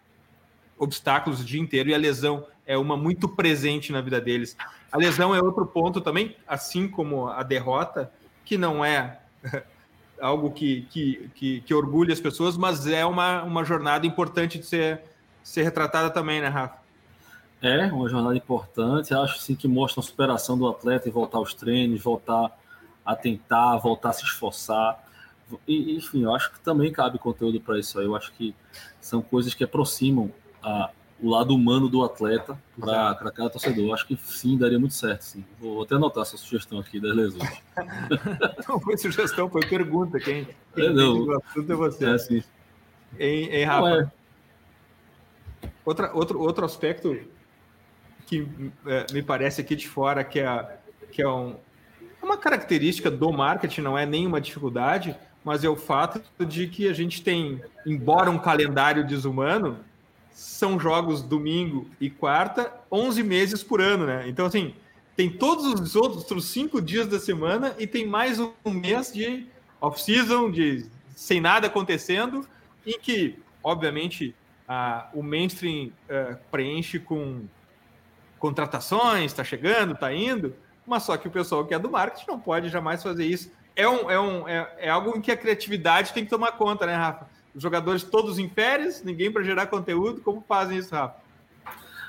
[0.78, 4.56] obstáculos o dia inteiro e a lesão é uma muito presente na vida deles.
[4.90, 8.11] A lesão é outro ponto também, assim como a derrota,
[8.44, 9.20] que não é
[10.20, 14.66] algo que, que, que, que, orgulha as pessoas, mas é uma, uma jornada importante de
[14.66, 15.00] ser,
[15.42, 16.80] ser retratada também, né, Rafa?
[17.62, 19.12] É, uma jornada importante.
[19.12, 22.59] Acho sim que mostra a superação do atleta e voltar aos treinos, voltar
[23.10, 25.02] a tentar, voltar a se esforçar.
[25.66, 28.06] E, enfim, eu acho que também cabe conteúdo para isso aí.
[28.06, 28.54] Eu acho que
[29.00, 33.84] são coisas que aproximam a, o lado humano do atleta para cada torcedor.
[33.84, 35.22] Eu acho que sim, daria muito certo.
[35.22, 35.44] Sim.
[35.58, 37.62] Vou até anotar essa sugestão aqui das lesões.
[38.68, 40.20] não foi sugestão, foi pergunta.
[40.20, 41.20] Quem, quem é, não.
[41.20, 42.04] o assunto é você.
[42.04, 42.42] É assim.
[43.18, 43.90] Em, em Rafa.
[43.90, 44.10] Não, é.
[45.84, 47.18] Outra, outro, outro aspecto
[48.26, 48.46] que
[48.86, 50.78] é, me parece aqui de fora que é,
[51.10, 51.56] que é um,
[52.30, 56.92] uma característica do marketing, não é nenhuma dificuldade, mas é o fato de que a
[56.92, 59.78] gente tem, embora um calendário desumano,
[60.30, 64.28] são jogos domingo e quarta, 11 meses por ano, né?
[64.28, 64.74] Então, assim,
[65.16, 69.46] tem todos os outros cinco dias da semana e tem mais um mês de
[69.80, 72.46] off-season, de sem nada acontecendo,
[72.86, 74.34] em que, obviamente,
[74.68, 77.42] a, o mainstream uh, preenche com
[78.38, 80.55] contratações, está chegando, está indo,
[80.87, 83.51] mas só que o pessoal que é do marketing não pode jamais fazer isso.
[83.76, 86.87] É, um, é, um, é, é algo em que a criatividade tem que tomar conta,
[86.87, 87.26] né, Rafa?
[87.55, 90.20] Os jogadores todos em férias, ninguém para gerar conteúdo.
[90.20, 91.16] Como fazem isso, Rafa?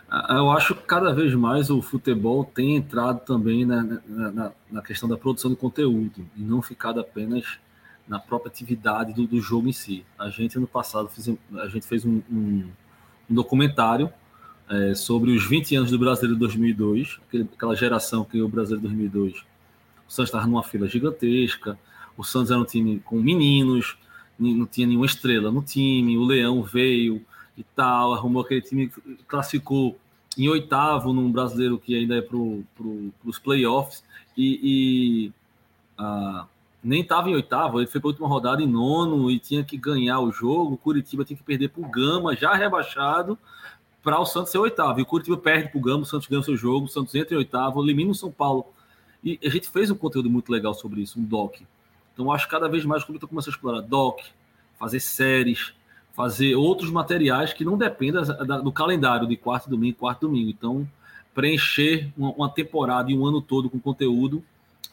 [0.10, 4.82] Ah, eu acho que cada vez mais o futebol tem entrado também na, na, na
[4.82, 7.60] questão da produção de conteúdo e não ficado apenas
[8.06, 10.06] na própria atividade do, do jogo em si.
[10.20, 12.70] A gente, no passado, fez, a gente fez um, um,
[13.30, 14.12] um documentário
[14.72, 19.34] é, sobre os 20 anos do Brasileiro 2002, aquele, aquela geração que o Brasileiro 2002.
[20.08, 21.78] O Santos estava numa fila gigantesca,
[22.18, 23.98] o Santos era um time com meninos,
[24.40, 27.24] não tinha nenhuma estrela no time, o Leão veio
[27.58, 28.92] e tal, arrumou aquele time,
[29.28, 29.98] classificou
[30.38, 32.38] em oitavo num brasileiro que ainda é para
[32.76, 34.04] pro, os playoffs.
[34.38, 35.34] e, e
[35.98, 36.48] ah,
[36.84, 39.78] nem estava em oitavo, ele foi para a última rodada em nono e tinha que
[39.78, 40.74] ganhar o jogo.
[40.74, 43.38] O Curitiba tinha que perder para o Gama, já rebaixado,
[44.04, 45.00] para o Santos ser oitavo.
[45.00, 47.14] E o Curitiba perde para o Gama, o Santos ganha o seu jogo, o Santos
[47.16, 48.66] entra em oitavo, elimina o São Paulo.
[49.24, 51.62] E a gente fez um conteúdo muito legal sobre isso, um doc.
[52.14, 54.20] Então acho que cada vez mais o clube está começando a explorar doc,
[54.78, 55.74] fazer séries,
[56.14, 58.24] fazer outros materiais que não dependam
[58.64, 60.50] do calendário de quarto domingo, quarto domingo.
[60.50, 60.88] Então,
[61.34, 64.44] preencher uma, temporada e um ano todo com conteúdo,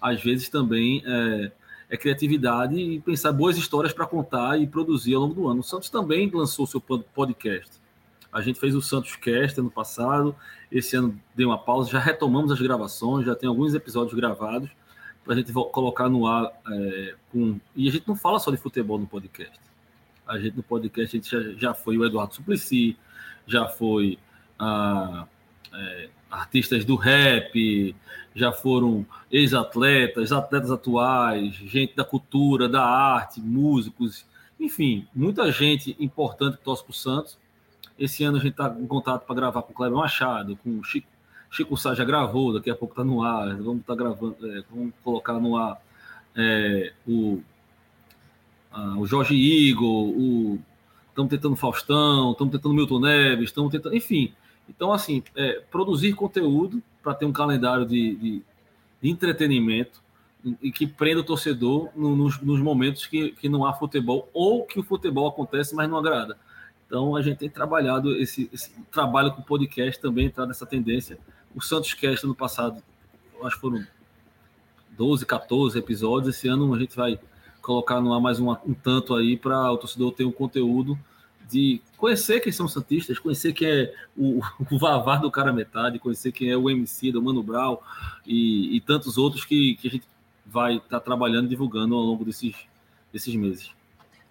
[0.00, 1.52] às vezes também é,
[1.90, 5.60] é criatividade e pensar boas histórias para contar e produzir ao longo do ano.
[5.60, 7.77] O Santos também lançou seu podcast.
[8.32, 10.36] A gente fez o Santos Cast ano passado,
[10.70, 14.68] esse ano deu uma pausa, já retomamos as gravações, já tem alguns episódios gravados
[15.24, 16.52] para a gente colocar no ar.
[16.70, 17.58] É, com...
[17.74, 19.58] E a gente não fala só de futebol no podcast.
[20.26, 22.96] A gente no podcast a gente já, já foi o Eduardo Suplicy,
[23.46, 24.18] já foi
[24.58, 25.26] a,
[25.72, 27.96] é, artistas do rap,
[28.34, 34.26] já foram ex-atletas, atletas atuais, gente da cultura, da arte, músicos,
[34.60, 37.38] enfim, muita gente importante que torce para o Santos.
[37.98, 40.84] Esse ano a gente está em contato para gravar com o Kleber Machado, com o
[40.84, 41.08] Chico,
[41.50, 44.62] Chico Sá já gravou, daqui a pouco está no ar, vamos estar tá gravando, é,
[44.70, 45.80] vamos colocar no ar
[46.36, 47.40] é, o,
[48.70, 50.60] a, o Jorge Igor, o
[51.08, 54.32] estamos tentando Faustão, estamos tentando Milton Neves, estamos tentando, enfim,
[54.68, 58.42] então, assim, é, produzir conteúdo para ter um calendário de, de,
[59.00, 60.00] de, entretenimento
[60.62, 64.64] e que prenda o torcedor no, nos, nos, momentos que, que não há futebol ou
[64.64, 66.38] que o futebol acontece, mas não agrada.
[66.88, 71.18] Então, a gente tem trabalhado esse, esse trabalho com podcast também, entrar nessa tendência.
[71.54, 72.82] O Santos Cast no passado,
[73.44, 73.86] acho que foram
[74.96, 76.34] 12, 14 episódios.
[76.34, 77.20] Esse ano a gente vai
[77.60, 80.98] colocar no ar mais um, um tanto aí para o torcedor ter um conteúdo
[81.46, 86.50] de conhecer quem são Santistas, conhecer quem é o, o do cara metade, conhecer quem
[86.50, 87.78] é o MC do Mano Brown
[88.26, 90.06] e, e tantos outros que, que a gente
[90.46, 92.54] vai estar tá trabalhando divulgando ao longo desses,
[93.12, 93.77] desses meses.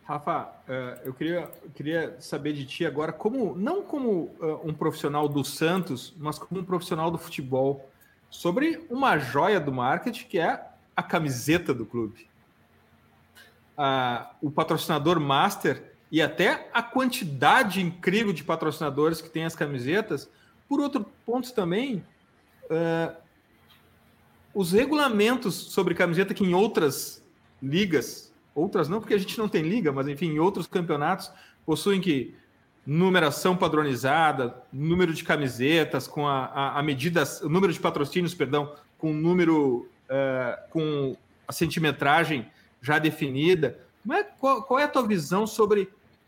[0.07, 5.27] Rafa, uh, eu queria, queria saber de ti agora, como não como uh, um profissional
[5.27, 7.91] do Santos, mas como um profissional do futebol,
[8.29, 12.27] sobre uma joia do marketing que é a camiseta do clube.
[14.41, 20.29] O patrocinador master e até a quantidade incrível de patrocinadores que tem as camisetas.
[20.67, 22.03] Por outro ponto também,
[22.63, 23.15] uh,
[24.53, 27.23] os regulamentos sobre camiseta que em outras
[27.61, 31.31] ligas, outras não porque a gente não tem liga, mas enfim, em outros campeonatos
[31.65, 32.35] possuem que
[32.85, 38.73] numeração padronizada, número de camisetas com a, a, a medida, o número de patrocínios, perdão,
[38.97, 41.15] com o número, uh, com
[41.47, 42.49] a centimetragem
[42.81, 43.77] já definida.
[44.09, 45.81] É, qual, qual, é a tua visão sobre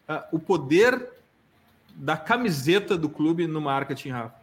[0.08, 1.10] uh, o poder
[1.96, 4.40] da camiseta do clube no marketing, Rafa?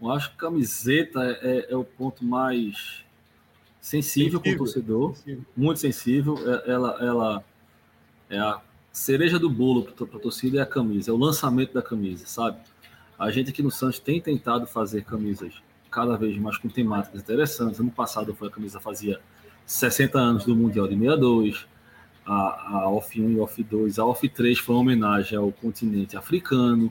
[0.00, 3.03] Eu acho que camiseta é, é o ponto mais
[3.84, 4.40] sensível, sensível.
[4.40, 5.44] para o torcedor, sensível.
[5.54, 6.38] muito sensível.
[6.46, 7.44] É, ela, ela
[8.30, 8.60] é a
[8.90, 12.58] cereja do bolo para a torcida é a camisa, é o lançamento da camisa, sabe?
[13.18, 17.78] A gente aqui no Santos tem tentado fazer camisas cada vez mais com temáticas interessantes.
[17.78, 19.20] Ano passado foi a camisa fazia
[19.66, 21.66] 60 anos do Mundial de 62
[22.26, 23.98] a, a OFF 1 e OFF 2.
[23.98, 26.90] A OFF 3 foi uma homenagem ao continente africano,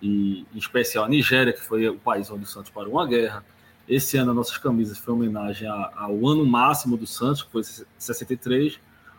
[0.00, 3.44] e em especial a Nigéria, que foi o país onde o Santos parou uma guerra.
[3.90, 7.64] Esse ano, as nossas camisas foi homenagem ao ano máximo do Santos, que foi
[7.98, 8.78] 63,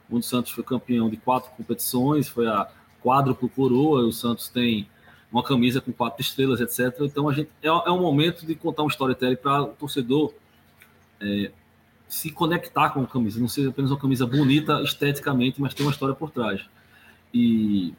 [0.09, 2.71] onde o Santos foi campeão de quatro competições, foi a
[3.03, 4.87] quádruplo coroa, o Santos tem
[5.29, 7.01] uma camisa com quatro estrelas, etc.
[7.01, 10.33] Então, a gente é, é um momento de contar um storytelling para o torcedor
[11.19, 11.51] é,
[12.07, 15.91] se conectar com a camisa, não ser apenas uma camisa bonita esteticamente, mas tem uma
[15.91, 16.61] história por trás.
[17.33, 17.93] E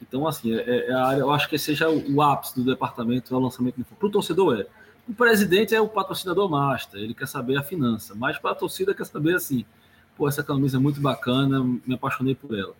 [0.00, 3.34] então, assim, é, é a área, eu acho que seja o, o ápice do departamento,
[3.34, 4.66] é o lançamento Para o torcedor é.
[5.08, 8.94] O presidente é o patrocinador master, ele quer saber a finança, mas para a torcida
[8.94, 9.64] quer saber assim,
[10.16, 12.74] pô, essa camisa é muito bacana, me apaixonei por ela.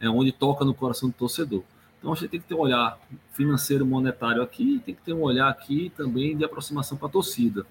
[0.00, 1.62] É onde toca no coração do torcedor.
[1.98, 2.98] Então a gente tem que ter um olhar
[3.32, 7.66] financeiro, monetário aqui, tem que ter um olhar aqui também de aproximação para a torcida.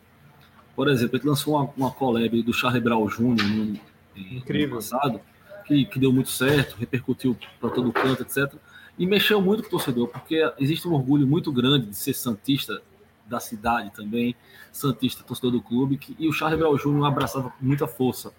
[0.76, 3.22] Por exemplo, ele lançou uma, uma collab do Charlie Brown Jr.
[3.22, 3.80] no,
[4.16, 4.70] Incrível.
[4.70, 5.22] no passado,
[5.66, 8.54] que, que deu muito certo, repercutiu para todo canto, etc.
[8.98, 12.82] E mexeu muito com o torcedor, porque existe um orgulho muito grande de ser santista
[13.28, 14.36] da cidade também,
[14.72, 17.06] santista, torcedor do clube, que, e o Charlie Brown Jr.
[17.06, 18.34] abraçava com muita força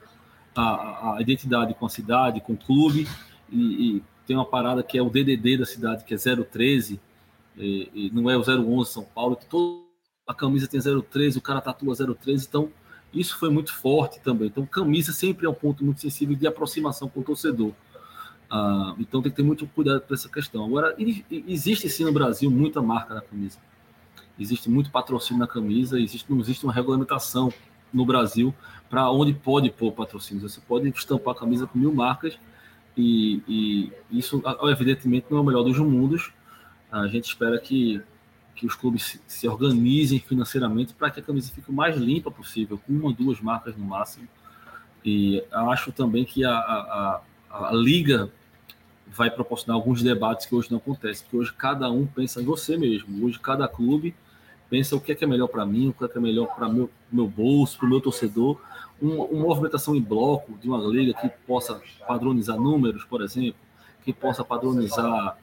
[0.54, 3.06] a, a, identidade com a cidade, com o clube,
[3.50, 7.00] e, e, tem uma parada que é o DDD da cidade, que é 013,
[7.56, 9.86] e, e não é o 011 São Paulo, que todo
[10.26, 12.72] a camisa tem 013, o cara tatua 013, então
[13.14, 14.48] isso foi muito forte também.
[14.48, 17.72] Então, camisa sempre é um ponto muito sensível de aproximação com o torcedor.
[18.50, 20.64] Ah, então, tem que ter muito cuidado com essa questão.
[20.64, 20.94] Agora,
[21.30, 23.58] existe sim no Brasil muita marca na camisa.
[24.38, 27.52] Existe muito patrocínio na camisa, existe, não existe uma regulamentação
[27.92, 28.54] no Brasil
[28.90, 30.52] para onde pode pôr patrocínios.
[30.52, 32.38] Você pode estampar a camisa com mil marcas
[32.96, 36.32] e, e, isso, evidentemente, não é o melhor dos mundos.
[36.90, 38.00] A gente espera que,
[38.54, 42.78] que os clubes se, organizem financeiramente para que a camisa fique o mais limpa possível,
[42.78, 44.28] com uma duas marcas no máximo.
[45.04, 47.20] E acho também que a, a,
[47.50, 48.30] a, a liga
[49.06, 52.76] vai proporcionar alguns debates que hoje não acontecem, porque hoje cada um pensa em você
[52.76, 53.24] mesmo.
[53.24, 54.14] Hoje cada clube
[54.68, 56.54] pensa o que é, que é melhor para mim, o que é, que é melhor
[56.54, 58.60] para meu meu bolso, para o meu torcedor.
[59.00, 63.60] Um, uma movimentação em bloco de uma liga que possa padronizar números, por exemplo,
[64.04, 65.38] que possa padronizar,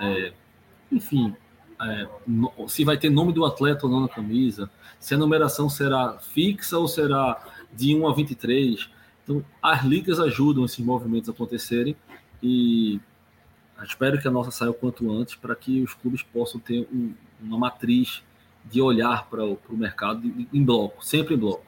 [0.00, 0.32] é,
[0.92, 1.34] enfim,
[1.80, 5.68] é, no, se vai ter nome do atleta ou não na camisa, se a numeração
[5.68, 7.42] será fixa ou será
[7.72, 8.90] de 1 a 23.
[9.24, 11.96] Então, as ligas ajudam esses movimentos a acontecerem
[12.42, 13.00] e
[13.82, 17.14] espero que a nossa saia o quanto antes para que os clubes possam ter um,
[17.40, 18.22] uma matriz
[18.64, 21.64] de olhar para o mercado em bloco, sempre em bloco.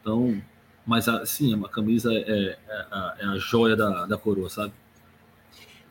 [0.00, 0.42] Então,
[0.86, 4.72] mas sim, a camisa é, é, é, é a joia da, da coroa, sabe?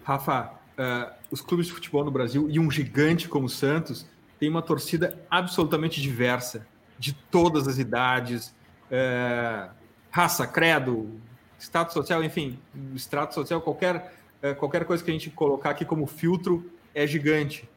[0.04, 4.06] Rafa, uh, os clubes de futebol no Brasil e um gigante como o Santos
[4.40, 6.68] tem uma torcida absolutamente diversa,
[7.00, 8.54] de todas as idades,
[8.92, 9.72] uh,
[10.12, 11.10] raça, credo,
[11.58, 12.60] status social, enfim,
[12.94, 14.14] extrato social, qualquer
[14.44, 17.68] é, qualquer coisa que a gente colocar aqui como filtro é gigante.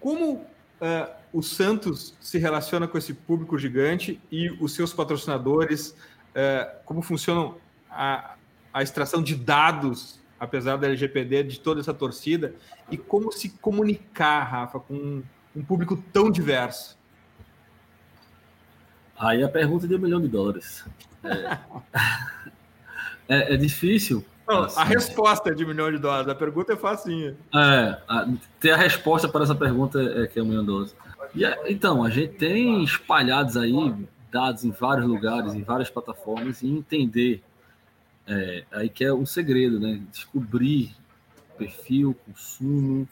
[0.00, 0.44] Como uh,
[1.36, 5.90] o Santos se relaciona com esse público gigante e os seus patrocinadores?
[6.30, 7.56] Uh, como funcionam
[7.90, 8.36] a,
[8.72, 12.54] a extração de dados, apesar da LGPD, de toda essa torcida?
[12.90, 15.22] E como se comunicar, Rafa, com um,
[15.54, 16.96] um público tão diverso?
[19.18, 20.86] Aí a pergunta de um milhão de dólares.
[21.22, 21.58] É,
[23.28, 26.28] é, é difícil, não, a resposta é de um milhão de dólares.
[26.28, 27.36] A pergunta é facinha.
[27.52, 28.28] É, a,
[28.60, 30.96] ter a resposta para essa pergunta é que é um milhão de dólares.
[31.34, 33.94] E, então, a gente tem espalhados aí
[34.30, 37.42] dados em vários lugares, em várias plataformas, e entender
[38.26, 40.02] é, aí que é um segredo, né?
[40.10, 40.94] Descobrir
[41.56, 43.08] perfil, consumo,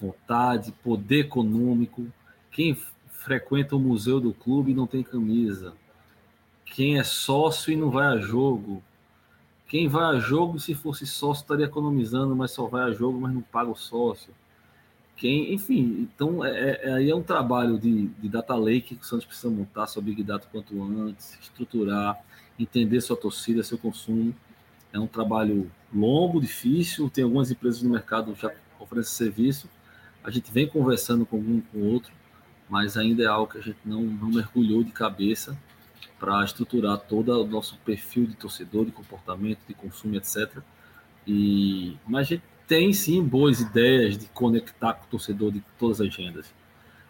[0.00, 2.06] vontade, poder econômico.
[2.50, 2.76] Quem
[3.08, 5.72] frequenta o museu do clube e não tem camisa.
[6.64, 8.82] Quem é sócio e não vai a jogo
[9.68, 13.34] quem vai a jogo, se fosse sócio, estaria economizando, mas só vai a jogo, mas
[13.34, 14.32] não paga o sócio.
[15.16, 19.02] Quem, enfim, então é, é, é, aí é um trabalho de, de data lake que
[19.02, 22.22] o Santos precisa montar sua Big Data quanto antes, estruturar,
[22.58, 24.34] entender sua torcida, seu consumo.
[24.92, 27.08] É um trabalho longo, difícil.
[27.08, 29.70] Tem algumas empresas no mercado já oferecem serviço.
[30.22, 32.12] A gente vem conversando com um com o outro,
[32.68, 35.56] mas ainda é algo que a gente não, não mergulhou de cabeça
[36.18, 40.58] para estruturar todo o nosso perfil de torcedor, de comportamento, de consumo, etc.
[41.26, 46.00] E, mas a gente tem sim boas ideias de conectar com o torcedor de todas
[46.00, 46.46] as agendas.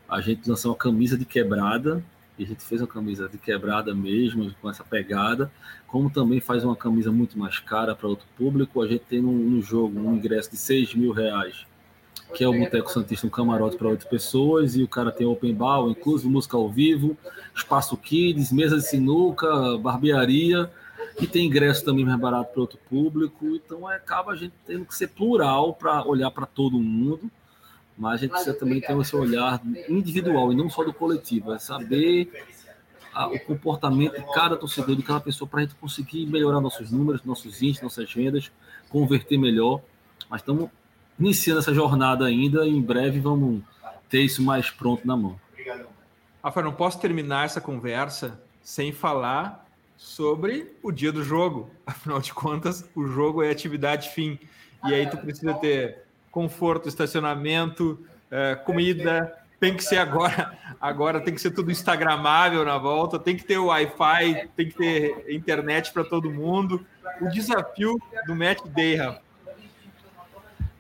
[0.09, 2.03] A gente lançou uma camisa de quebrada,
[2.39, 5.51] e a gente fez uma camisa de quebrada mesmo, com essa pegada,
[5.87, 8.83] como também faz uma camisa muito mais cara para outro público.
[8.83, 11.67] A gente tem no, no jogo um ingresso de 6 mil reais
[12.35, 15.55] que é o Boteco Santista, um camarote para oito pessoas, e o cara tem open
[15.55, 17.17] bar, inclusive música ao vivo,
[17.55, 20.71] espaço kids, mesa de sinuca, barbearia,
[21.21, 24.85] e tem ingresso também mais barato para outro público, então é, acaba a gente tendo
[24.85, 27.31] que ser plural para olhar para todo mundo,
[27.97, 31.59] mas a gente precisa também ter esse olhar individual e não só do coletivo, é
[31.59, 32.31] saber
[33.15, 36.91] a, o comportamento de cada torcedor, de cada pessoa, para a gente conseguir melhorar nossos
[36.91, 38.53] números, nossos índices, nossas vendas,
[38.91, 39.81] converter melhor,
[40.29, 40.69] mas estamos
[41.19, 42.67] iniciando essa jornada ainda.
[42.67, 43.63] E em breve vamos
[44.11, 45.41] ter isso mais pronto na mão.
[46.45, 49.66] Rafa, não posso terminar essa conversa sem falar
[49.97, 51.71] sobre o dia do jogo.
[51.87, 54.39] Afinal de contas, o jogo é atividade fim.
[54.85, 57.99] E aí tu precisa ter conforto, estacionamento,
[58.31, 59.35] é, comida.
[59.59, 63.57] Tem que ser agora, agora tem que ser tudo instagramável na volta, tem que ter
[63.57, 66.85] o Wi-Fi, tem que ter internet para todo mundo.
[67.21, 69.27] O desafio do Match Day, Rafa.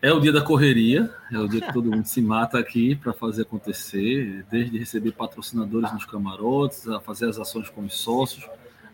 [0.02, 3.12] É o dia da correria, é o dia que todo mundo se mata aqui para
[3.12, 8.46] fazer acontecer, desde receber patrocinadores nos camarotes, a fazer as ações com os sócios.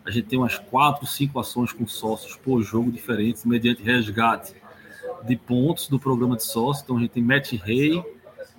[0.05, 4.53] A gente tem umas quatro, cinco ações com sócios por jogo diferentes, mediante resgate
[5.25, 6.83] de pontos do programa de sócio.
[6.83, 8.03] Então a gente tem match rei,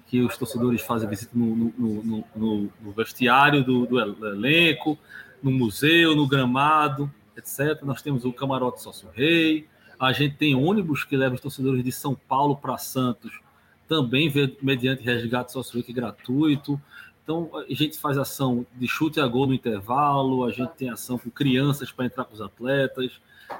[0.07, 4.99] que os torcedores fazem visita no, no, no, no vestiário do, do, elenco,
[5.42, 7.82] no museu, no gramado, etc.
[7.82, 9.66] Nós temos o camarote sócio rei,
[9.99, 13.40] a gente tem ônibus que leva os torcedores de São Paulo para Santos,
[13.88, 14.32] também
[14.62, 16.80] mediante resgate social gratuito.
[17.25, 21.16] Então, a gente faz ação de chute a gol no intervalo, a gente tem ação
[21.16, 23.12] com crianças para entrar com os atletas.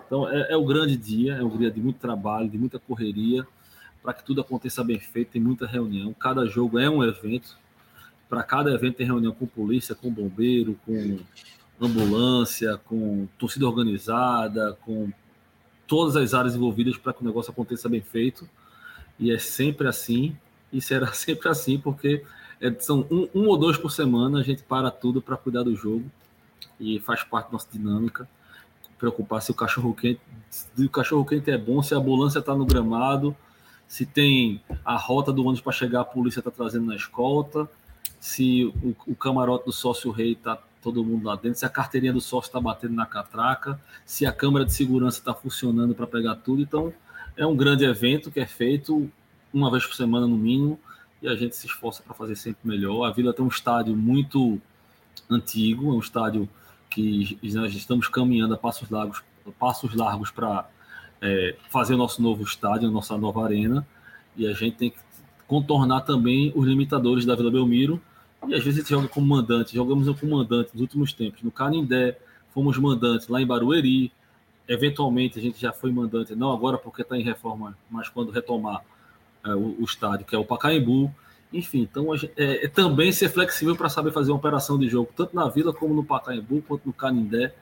[0.07, 3.47] Então, é, é o grande dia, é um dia de muito trabalho, de muita correria,
[4.03, 6.13] para que tudo aconteça bem feito, tem muita reunião.
[6.13, 7.57] Cada jogo é um evento.
[8.29, 11.19] Para cada evento tem reunião com polícia, com bombeiro, com
[11.81, 15.11] ambulância, com torcida organizada, com
[15.87, 18.47] todas as áreas envolvidas para que o negócio aconteça bem feito.
[19.19, 20.37] E é sempre assim,
[20.71, 22.23] e será sempre assim, porque
[22.79, 26.05] são um, um, ou dois por semana, a gente para tudo para cuidar do jogo
[26.79, 28.29] e faz parte da nossa dinâmica.
[28.99, 32.55] Preocupar se o cachorro quente, se o cachorro quente é bom, se a ambulância está
[32.55, 33.37] no gramado,
[33.87, 37.69] se tem a rota do ônibus para chegar, a polícia está trazendo na escolta,
[38.19, 42.13] se o, o camarote do sócio rei está todo mundo lá dentro, se a carteirinha
[42.13, 46.37] do sócio está batendo na catraca, se a câmera de segurança está funcionando para pegar
[46.37, 46.63] tudo.
[46.63, 46.93] Então,
[47.37, 49.11] é um grande evento que é feito
[49.53, 50.79] uma vez por semana no mínimo
[51.25, 53.07] e a gente se esforça para fazer sempre melhor.
[53.07, 54.61] A Vila tem um estádio muito
[55.31, 56.47] antigo, é um estádio
[56.91, 59.25] que nós estamos caminhando a passos largos,
[59.59, 60.69] passos largos para
[61.23, 63.87] é, fazer o nosso novo estádio, a nossa nova arena,
[64.37, 64.99] e a gente tem que
[65.49, 68.03] contornar também os limitadores da Vila Belmiro,
[68.47, 71.51] e às vezes a gente joga como mandante, jogamos como mandante nos últimos tempos, no
[71.51, 72.19] Canindé,
[72.53, 74.13] fomos mandantes lá em Barueri,
[74.69, 78.83] eventualmente a gente já foi mandante, não agora porque está em reforma, mas quando retomar
[79.51, 81.13] o, o, estádio, que é o Pacaembu,
[81.53, 85.37] enfim, então é, é, também ser flexível para saber fazer uma operação de jogo, tanto
[85.37, 87.55] na Vila como no Pacaembu, quanto no Canindé,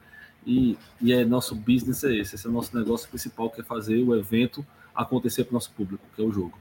[0.47, 3.65] e, e é nosso business é esse, esse é o nosso negócio principal, que é
[3.65, 4.65] fazer o evento
[4.95, 6.59] acontecer para o nosso público, que é o jogo.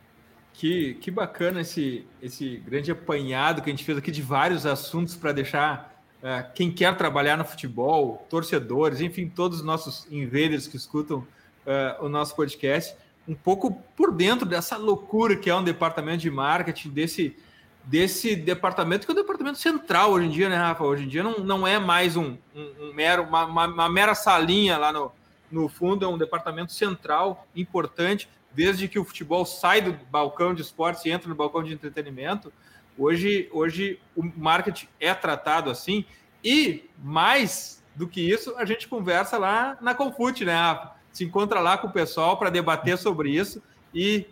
[0.54, 5.16] Que, que bacana esse, esse grande apanhado que a gente fez aqui de vários assuntos
[5.16, 10.78] para deixar uh, quem quer trabalhar no futebol, torcedores, enfim, todos os nossos invaders que
[10.78, 12.96] escutam uh, o nosso podcast,
[13.28, 17.38] um pouco por dentro dessa loucura que é um departamento de marketing, desse,
[17.84, 20.84] desse departamento, que é o departamento central hoje em dia, né, Rafa?
[20.84, 24.16] Hoje em dia não, não é mais um, um, um mero, uma, uma, uma, mera
[24.16, 25.12] salinha lá no,
[25.52, 30.62] no fundo, é um departamento central importante, desde que o futebol sai do balcão de
[30.62, 32.52] esportes e entra no balcão de entretenimento.
[32.98, 36.06] Hoje, hoje o marketing é tratado assim,
[36.44, 41.01] e mais do que isso, a gente conversa lá na Confute, né, Rafa?
[41.12, 43.62] Se encontra lá com o pessoal para debater sobre isso
[43.94, 44.26] e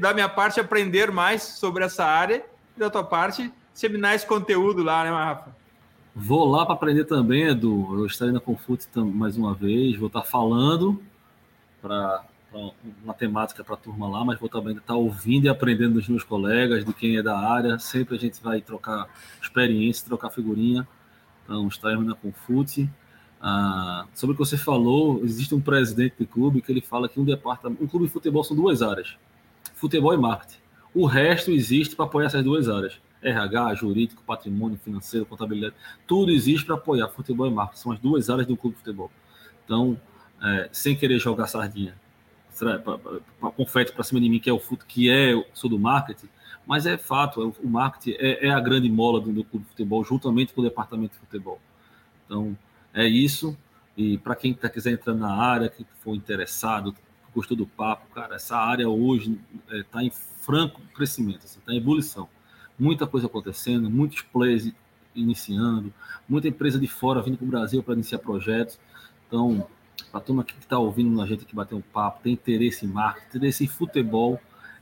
[0.00, 2.44] da minha parte, aprender mais sobre essa área
[2.76, 5.54] e da tua parte, seminar esse conteúdo lá, né, Rafa?
[6.14, 7.98] Vou lá para aprender também, Edu.
[7.98, 11.02] Eu estarei na Confute mais uma vez, vou estar falando
[11.80, 12.22] para
[13.02, 16.22] uma temática para a turma lá, mas vou também estar ouvindo e aprendendo dos meus
[16.22, 17.78] colegas, de quem é da área.
[17.78, 19.08] Sempre a gente vai trocar
[19.40, 20.86] experiência, trocar figurinha.
[21.44, 22.90] Então, estaremos na Confute.
[23.44, 27.18] Ah, sobre o que você falou, existe um presidente de clube que ele fala que
[27.18, 29.16] um departamento, um clube de futebol são duas áreas
[29.82, 30.58] futebol e marketing.
[30.94, 33.00] O resto existe para apoiar essas duas áreas.
[33.20, 35.74] RH, jurídico, patrimônio, financeiro, contabilidade,
[36.06, 37.80] tudo existe para apoiar futebol e marketing.
[37.80, 39.10] São as duas áreas do clube de futebol.
[39.64, 40.00] Então,
[40.40, 41.94] é, sem querer jogar sardinha,
[42.58, 46.28] para confete para cima de mim, que é o que é sou do marketing,
[46.66, 49.70] mas é fato, é, o marketing é, é, a grande mola do, do clube de
[49.70, 51.60] futebol, juntamente com o departamento de futebol.
[52.26, 52.56] Então,
[52.94, 53.56] é isso.
[53.96, 56.94] E para quem tá, quiser entrar na área, que for interessado,
[57.34, 61.74] gostou do papo, cara, essa área hoje está é, tá em franco crescimento, está assim,
[61.74, 62.28] em ebulição.
[62.78, 64.72] Muita coisa acontecendo, muitos players
[65.14, 65.92] iniciando,
[66.28, 68.78] muita empresa de fora vindo para o Brasil para iniciar projetos.
[69.26, 69.66] Então,
[70.12, 73.26] a turma que está ouvindo a gente aqui bater um papo, tem interesse em marketing,
[73.28, 74.40] interesse em futebol,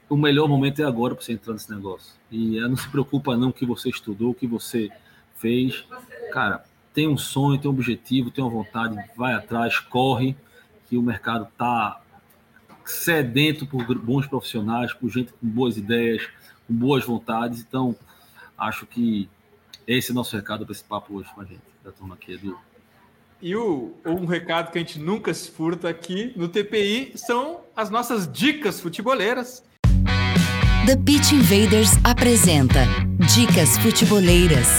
[0.09, 2.15] o melhor momento é agora para você entrar nesse negócio.
[2.31, 4.91] E é, não se preocupa não que você estudou, que você
[5.37, 5.85] fez.
[6.33, 10.37] Cara, tem um sonho, tem um objetivo, tem uma vontade, vai atrás, corre,
[10.89, 12.01] que o mercado está
[12.85, 16.29] sedento por bons profissionais, por gente com boas ideias,
[16.67, 17.61] com boas vontades.
[17.61, 17.95] Então,
[18.59, 19.29] acho que
[19.87, 22.33] esse é o nosso recado para esse papo hoje com a gente, da turma aqui,
[22.33, 22.59] Edu.
[23.43, 27.89] E o, um recado que a gente nunca se furta aqui no TPI são as
[27.89, 29.65] nossas dicas futeboleiras.
[30.87, 32.81] The Pitch Invaders apresenta
[33.35, 34.79] Dicas Futeboleiras.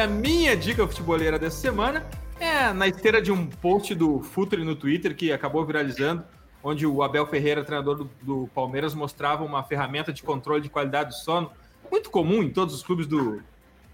[0.00, 2.06] A minha dica futeboleira dessa semana
[2.38, 6.24] é na esteira de um post do Futre no Twitter que acabou viralizando,
[6.62, 11.10] onde o Abel Ferreira, treinador do, do, Palmeiras, mostrava uma ferramenta de controle de qualidade
[11.10, 11.50] do sono,
[11.90, 13.42] muito comum em todos os clubes do,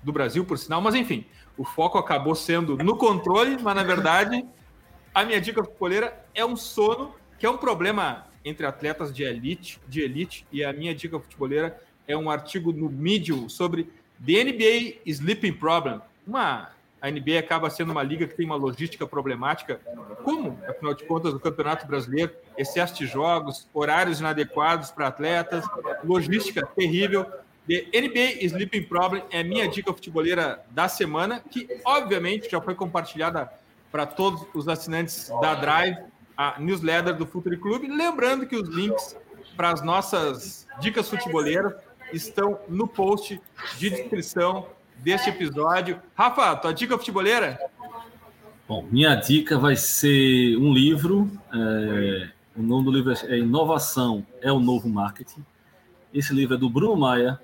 [0.00, 1.26] do Brasil, por sinal, mas enfim,
[1.58, 4.46] o foco acabou sendo no controle, mas na verdade
[5.12, 9.80] a minha dica futeboleira é um sono que é um problema entre atletas de elite,
[9.88, 11.76] de elite, e a minha dica futeboleira
[12.06, 13.90] é um artigo no Medium sobre
[14.24, 19.06] The NBA Sleeping Problem, uma a NBA acaba sendo uma liga que tem uma logística
[19.06, 19.80] problemática.
[20.24, 25.64] Como, afinal de contas, o Campeonato Brasileiro, excesso de jogos, horários inadequados para atletas,
[26.02, 27.24] logística terrível.
[27.68, 33.52] The NBA Sleeping Problem é minha dica futeboleira da semana, que obviamente já foi compartilhada
[33.92, 35.96] para todos os assinantes da Drive,
[36.36, 37.88] a newsletter do Futuri Clube.
[37.88, 39.16] Lembrando que os links
[39.56, 41.72] para as nossas dicas futeboleiras
[42.12, 43.40] estão no post
[43.78, 44.66] de descrição
[44.98, 46.00] deste episódio.
[46.14, 47.58] Rafa, tua dica futeboleira?
[48.68, 51.30] Bom, minha dica vai ser um livro.
[51.52, 55.44] É, o nome do livro é Inovação é o Novo Marketing.
[56.12, 57.40] Esse livro é do Bruno Maia.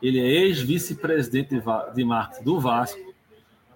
[0.00, 1.60] Ele é ex-vice-presidente
[1.94, 3.12] de marketing do Vasco.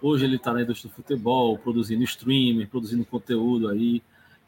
[0.03, 4.03] Hoje ele está na indústria do futebol, produzindo streaming, produzindo conteúdo aí.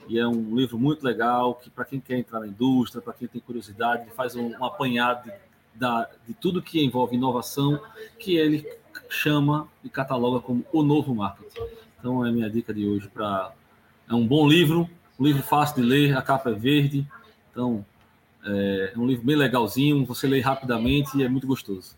[0.08, 3.28] E é um livro muito legal que para quem quer entrar na indústria, para quem
[3.28, 5.32] tem curiosidade, faz um, um apanhado de
[5.78, 7.80] da, de tudo que envolve inovação,
[8.18, 8.66] que ele
[9.08, 11.60] chama e cataloga como o novo marketing.
[11.98, 13.52] Então é a minha dica de hoje para
[14.08, 17.06] é um bom livro, um livro fácil de ler, a capa é verde,
[17.50, 17.84] então
[18.44, 21.96] é, é um livro bem legalzinho, você lê rapidamente e é muito gostoso.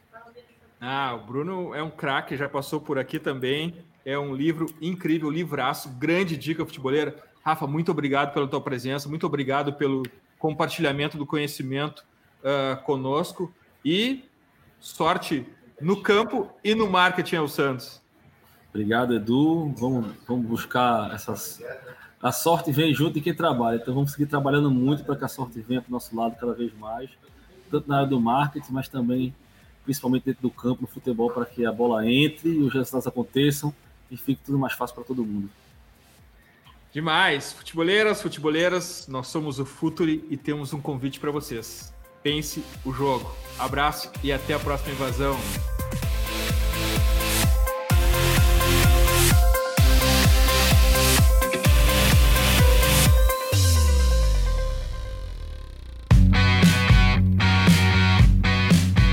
[0.80, 3.74] Ah, o Bruno é um craque, já passou por aqui também.
[4.04, 7.14] É um livro incrível, livraço, grande dica futeboleira.
[7.44, 10.02] Rafa, muito obrigado pela tua presença, muito obrigado pelo
[10.38, 12.02] compartilhamento do conhecimento
[12.40, 13.52] uh, conosco.
[13.84, 14.24] E
[14.78, 15.46] sorte
[15.80, 18.00] no campo e no marketing ao Santos.
[18.68, 19.72] Obrigado, Edu.
[19.76, 21.62] Vamos, vamos buscar essas.
[22.22, 25.28] A sorte vem junto de quem trabalha, então vamos seguir trabalhando muito para que a
[25.28, 27.08] sorte venha para o nosso lado cada vez mais,
[27.70, 29.34] tanto na área do marketing, mas também,
[29.84, 33.74] principalmente dentro do campo, no futebol, para que a bola entre e os resultados aconteçam
[34.10, 35.48] e fique tudo mais fácil para todo mundo.
[36.92, 37.54] Demais!
[37.54, 41.90] Futeboleiras, futeboleiras, nós somos o Futuri e temos um convite para vocês
[42.22, 43.34] pense o jogo.
[43.58, 45.38] Abraço e até a próxima invasão.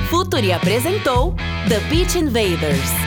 [0.09, 1.35] Futuri apresentou
[1.67, 3.06] The Pitch Invaders.